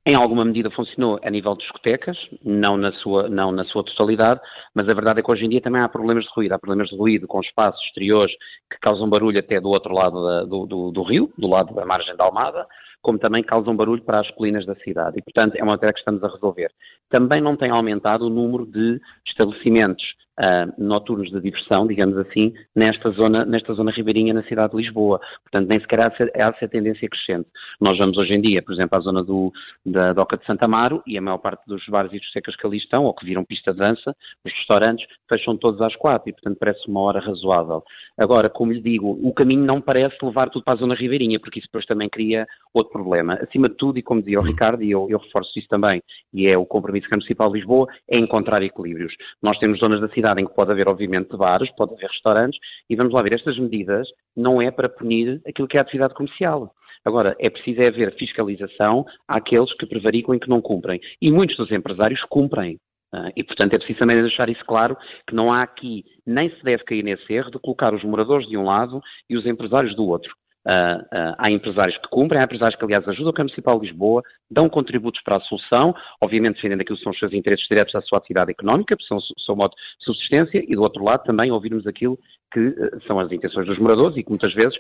em 0.06 0.16
alguma 0.16 0.44
medida 0.44 0.70
funcionou 0.70 1.18
a 1.24 1.30
nível 1.30 1.54
de 1.54 1.64
discotecas, 1.64 2.18
não 2.44 2.76
na, 2.76 2.92
sua, 2.94 3.30
não 3.30 3.54
na 3.54 3.64
sua 3.66 3.84
totalidade, 3.84 4.42
mas 4.76 4.88
a 4.90 4.94
verdade 4.94 5.22
é 5.22 5.24
que 5.24 5.32
hoje 5.32 5.46
em 5.46 5.50
dia 5.50 5.62
também 5.62 5.82
há 5.82 5.88
problemas 5.88 6.26
de 6.26 6.30
ruído. 6.36 6.52
Há 6.52 6.60
problemas 6.60 6.90
de 6.90 6.98
ruído 6.98 7.26
com 7.26 7.40
espaços 7.40 7.82
exteriores 7.86 8.34
que 8.70 8.78
causam 8.82 9.10
barulho 9.10 9.40
até 9.40 9.62
do 9.62 9.70
outro 9.70 9.94
lado 9.94 10.22
da, 10.22 10.44
do, 10.44 10.66
do, 10.66 10.92
do, 10.92 11.04
rio, 11.04 11.32
do 11.38 11.48
lado 11.48 11.74
da 11.74 11.86
margem 11.86 12.16
da 12.18 12.26
Almada, 12.26 12.68
como 13.02 13.18
também 13.18 13.44
causam 13.44 13.76
barulho 13.76 14.04
para 14.04 14.20
as 14.20 14.30
colinas 14.32 14.66
da 14.66 14.76
cidade. 14.76 15.20
E, 15.20 15.22
portanto, 15.22 15.56
é 15.56 15.64
uma 15.64 15.74
matéria 15.74 15.94
que 15.94 16.00
estamos 16.00 16.22
a 16.22 16.28
resolver. 16.28 16.70
Também 17.10 17.40
não 17.40 17.56
tem 17.56 17.70
aumentado 17.70 18.26
o 18.26 18.30
número 18.30 18.66
de 18.66 19.00
estabelecimentos 19.26 20.04
uh, 20.40 20.74
noturnos 20.78 21.30
de 21.32 21.40
diversão, 21.42 21.88
digamos 21.88 22.18
assim, 22.18 22.54
nesta 22.76 23.10
zona, 23.12 23.46
nesta 23.46 23.74
zona 23.74 23.92
ribeirinha 23.92 24.34
na 24.34 24.44
cidade 24.44 24.72
de 24.72 24.78
Lisboa. 24.78 25.20
Portanto, 25.44 25.68
nem 25.68 25.80
sequer 25.80 26.02
há 26.02 26.12
ser, 26.12 26.32
há 26.40 26.54
ser 26.54 26.70
tendência 26.70 27.08
crescente. 27.10 27.48
Nós 27.80 27.98
vamos 27.98 28.18
hoje 28.18 28.34
em 28.34 28.42
dia, 28.42 28.62
por 28.62 28.74
exemplo, 28.74 28.98
à 28.98 29.02
zona 29.02 29.24
do, 29.24 29.52
da 29.86 30.14
Doca 30.14 30.38
de 30.38 30.46
Santa 30.46 30.66
Amaro 30.66 31.02
e 31.06 31.18
a 31.18 31.22
maior 31.22 31.38
parte 31.38 31.64
dos 31.68 31.86
bares 31.88 32.12
e 32.14 32.20
discotecas 32.20 32.56
que 32.56 32.66
ali 32.66 32.78
estão, 32.78 33.06
ou 33.06 33.14
que 33.14 33.26
viram 33.26 33.44
pista 33.44 33.72
de 33.72 33.80
dança, 33.80 34.16
os 34.46 34.52
restaurantes, 34.54 35.06
fecham 35.30 35.58
todos 35.58 35.82
às 35.82 35.96
quatro 35.96 36.30
e, 36.30 36.34
portanto, 36.34 36.58
parece 36.60 36.88
uma 36.88 37.02
hora 37.02 37.20
razoável. 37.20 37.84
Agora, 38.18 38.50
como 38.50 38.72
lhe 38.72 38.82
digo, 38.82 39.20
o 39.24 39.34
caminho 39.34 39.64
não 39.64 39.82
parece 39.82 40.16
levar 40.24 40.50
tudo 40.50 40.64
para 40.64 40.74
a 40.74 40.78
zona 40.78 40.96
ribeirinha, 40.96 41.40
porque 41.40 41.60
isso 41.60 41.68
depois 41.68 41.86
também 41.86 42.10
cria 42.10 42.48
outro 42.74 42.94
problema. 42.94 43.36
Acima 43.36 43.70
de 43.70 43.76
tudo, 43.76 43.98
e 43.98 44.04
como 44.04 44.22
dizia 44.22 44.40
o 44.40 44.44
Ricardo, 44.44 44.84
e 44.84 44.92
eu, 44.92 45.08
eu 45.10 45.20
reforço 45.20 45.58
isso 45.58 45.68
também, 45.68 46.02
e 46.34 46.48
é 46.48 46.58
o 46.58 46.66
compromisso 46.66 47.08
que 47.08 47.14
a 47.14 47.18
Municipal 47.18 47.52
de 47.52 47.60
Lisboa, 47.60 47.88
é 48.10 48.18
encontrar 48.18 48.62
equilíbrios. 48.62 49.14
Nós 49.42 49.58
temos 49.58 49.80
zonas 49.80 50.02
da 50.02 50.08
cidade 50.10 50.23
em 50.40 50.46
que 50.46 50.54
pode 50.54 50.72
haver, 50.72 50.88
obviamente, 50.88 51.36
bares, 51.36 51.70
pode 51.76 51.94
haver 51.94 52.10
restaurantes, 52.10 52.60
e 52.90 52.96
vamos 52.96 53.14
lá 53.14 53.22
ver, 53.22 53.34
estas 53.34 53.58
medidas 53.58 54.08
não 54.36 54.62
é 54.62 54.72
para 54.72 54.90
punir 54.90 55.42
aquilo 55.48 55.68
que 55.68 55.78
é 55.78 55.80
a 55.80 55.84
atividade 55.84 56.14
comercial. 56.14 56.74
Agora, 57.06 57.36
é 57.40 57.50
preciso 57.50 57.82
é 57.82 57.88
haver 57.88 58.16
fiscalização 58.16 59.06
àqueles 59.28 59.74
que 59.76 59.86
prevaricam 59.86 60.34
e 60.34 60.40
que 60.40 60.50
não 60.50 60.62
cumprem. 60.62 61.00
E 61.22 61.32
muitos 61.32 61.58
dos 61.58 61.72
empresários 61.72 62.22
cumprem. 62.30 62.78
Uh, 63.14 63.30
e, 63.36 63.44
portanto, 63.44 63.74
é 63.74 63.78
preciso 63.78 64.00
também 64.00 64.20
deixar 64.20 64.50
isso 64.50 64.66
claro, 64.66 64.98
que 65.28 65.36
não 65.36 65.54
há 65.54 65.62
aqui, 65.62 66.04
nem 66.26 66.50
se 66.50 66.64
deve 66.64 66.84
cair 66.84 67.04
nesse 67.04 67.32
erro 67.32 67.52
de 67.52 67.60
colocar 67.60 67.94
os 67.94 68.04
moradores 68.04 68.48
de 68.48 68.58
um 68.58 68.64
lado 68.64 69.00
e 69.30 69.38
os 69.38 69.46
empresários 69.46 69.96
do 69.96 70.08
outro. 70.08 70.34
Uh, 70.66 71.02
uh, 71.02 71.36
há 71.38 71.52
empresários 71.52 71.98
que 71.98 72.08
cumprem, 72.08 72.40
há 72.40 72.46
empresários 72.46 72.78
que, 72.78 72.86
aliás, 72.86 73.06
ajudam 73.08 73.32
a 73.32 73.34
Câmara 73.34 73.52
Municipal 73.52 73.80
de 73.80 73.88
Lisboa, 73.88 74.24
dão 74.50 74.70
contributos 74.70 75.22
para 75.22 75.36
a 75.36 75.42
solução, 75.42 75.94
obviamente 76.22 76.56
defendendo 76.56 76.82
aquilo 76.82 76.98
que 76.98 77.04
são 77.04 77.12
os 77.12 77.20
seus 77.20 77.34
interesses 77.34 77.68
diretos 77.68 77.94
da 77.94 78.02
sua 78.02 78.18
atividade 78.18 78.52
económica, 78.52 78.96
são 79.08 79.18
o 79.18 79.42
seu 79.42 79.56
modo 79.56 79.72
de 80.00 80.06
subsistência, 80.06 80.64
e 80.66 80.76
do 80.76 80.82
outro 80.82 81.04
lado 81.04 81.24
também 81.26 81.52
ouvirmos 81.52 81.86
aquilo 81.86 82.18
que 82.54 82.60
uh, 82.60 83.02
são 83.06 83.20
as 83.20 83.32
intenções 83.32 83.68
dos 83.68 83.78
moradores 83.78 84.16
e 84.16 84.24
que 84.24 84.30
muitas 84.30 84.54
vezes 84.54 84.78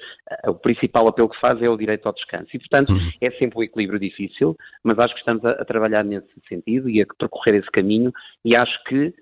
o 0.48 0.54
principal 0.54 1.08
apelo 1.08 1.30
que 1.30 1.40
faz 1.40 1.62
é 1.62 1.70
o 1.70 1.78
direito 1.78 2.06
ao 2.06 2.14
descanso. 2.14 2.48
E, 2.54 2.60
portanto, 2.60 2.94
uhum. 2.94 3.12
é 3.20 3.32
sempre 3.32 3.60
um 3.60 3.64
equilíbrio 3.64 4.00
difícil, 4.00 4.56
mas 4.84 4.98
acho 5.00 5.14
que 5.14 5.20
estamos 5.20 5.44
a, 5.44 5.52
a, 5.52 5.66
trabalhar 5.66 6.04
nesse 6.04 6.28
sentido 6.48 6.90
e 6.90 7.02
a 7.02 7.06
percorrer 7.20 7.56
esse 7.56 7.72
caminho, 7.72 8.12
e 8.46 8.56
acho 8.56 8.84
que 8.86 9.14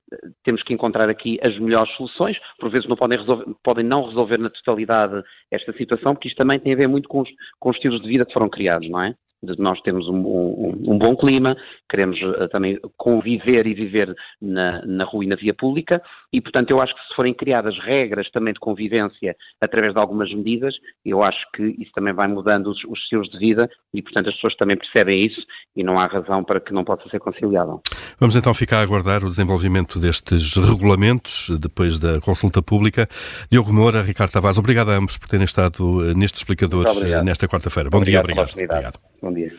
temos 0.44 0.62
que 0.64 0.74
encontrar 0.74 1.10
aqui 1.10 1.40
as 1.42 1.58
melhores 1.60 1.92
soluções, 1.96 2.38
por 2.60 2.70
vezes 2.70 2.88
não 2.88 2.96
podem, 2.96 3.18
resolver, 3.18 3.46
podem 3.64 3.86
não 3.86 4.06
resolver 4.08 4.38
na 4.38 4.50
totalidade 4.50 5.24
esta 5.50 5.72
situação, 5.74 6.14
porque 6.14 6.28
isto 6.28 6.38
também 6.38 6.60
tem 6.60 6.74
a 6.74 6.78
ver 6.78 6.88
muito 6.88 7.08
com 7.08 7.22
os, 7.22 7.30
com 7.60 7.70
os 7.70 7.76
estilos 7.76 8.02
de 8.02 8.08
vida 8.08 8.26
que 8.26 8.34
foram 8.34 8.50
criados, 8.50 8.90
não 8.90 9.02
é? 9.02 9.16
De 9.44 9.60
nós 9.60 9.80
temos 9.82 10.08
um, 10.08 10.16
um, 10.16 10.94
um, 10.94 10.98
bom 10.98 11.16
clima, 11.16 11.58
queremos 11.90 12.20
uh, 12.22 12.48
também 12.50 12.80
conviver 12.98 13.66
e 13.66 13.74
viver 13.74 14.16
na, 14.42 14.86
na 14.86 15.04
rua 15.04 15.24
e 15.24 15.28
na 15.28 15.36
via 15.36 15.54
pública, 15.54 16.02
e 16.32 16.40
portanto 16.40 16.70
eu 16.72 16.80
acho 16.80 16.94
que 16.94 17.02
se 17.08 17.16
forem 17.16 17.34
criadas 17.34 17.78
regras 17.80 18.30
também 18.32 18.54
de 18.54 18.60
convivência 18.60 19.36
através 19.60 19.94
de 19.94 20.00
algumas 20.00 20.32
medidas, 20.34 20.76
eu 21.04 21.24
acho 21.24 21.40
que 21.56 21.76
isso 21.80 21.92
também 21.94 22.14
vai 22.14 22.28
mudando 22.28 22.68
os, 22.68 22.84
os 22.86 23.00
estilos 23.00 23.30
de 23.30 23.40
vida 23.40 23.70
e 23.94 24.02
portanto 24.02 24.30
as 24.30 24.36
pessoas 24.36 24.56
também 24.56 24.78
percebem 24.78 25.26
isso 25.26 25.42
e 25.76 25.84
não 25.84 26.00
há 26.00 26.06
razão 26.06 26.44
para 26.44 26.60
que 26.60 26.74
não 26.74 26.84
possa 26.84 27.10
ser 27.10 27.20
conciliável. 27.20 27.82
Vamos 28.20 28.36
então 28.36 28.54
ficar 28.54 28.78
a 28.78 28.84
aguardar 28.84 29.24
o 29.24 29.30
desenvolvimento 29.30 30.00
destes 30.00 30.56
regulamentos 30.58 31.50
depois 31.60 32.00
da 32.00 32.20
consulta 32.22 32.62
pública. 32.62 33.08
Diogo 33.52 33.74
Moura, 33.74 34.02
Ricardo 34.02 34.32
Tavares, 34.32 34.58
obrigado 34.58 34.92
a 34.92 34.96
ambos 34.96 35.18
por 35.18 35.28
terem 35.28 35.46
estado 35.46 35.82
uh, 35.82 36.14
neste 36.14 36.38
explicador 36.38 36.86
uh, 36.86 37.24
nesta 37.24 37.48
quarta-feira. 37.48 37.90
Bom 37.90 37.98
obrigado 37.98 38.28
dia, 38.28 38.66
obrigado. 38.66 39.11
Bom 39.22 39.32
dia. 39.34 39.52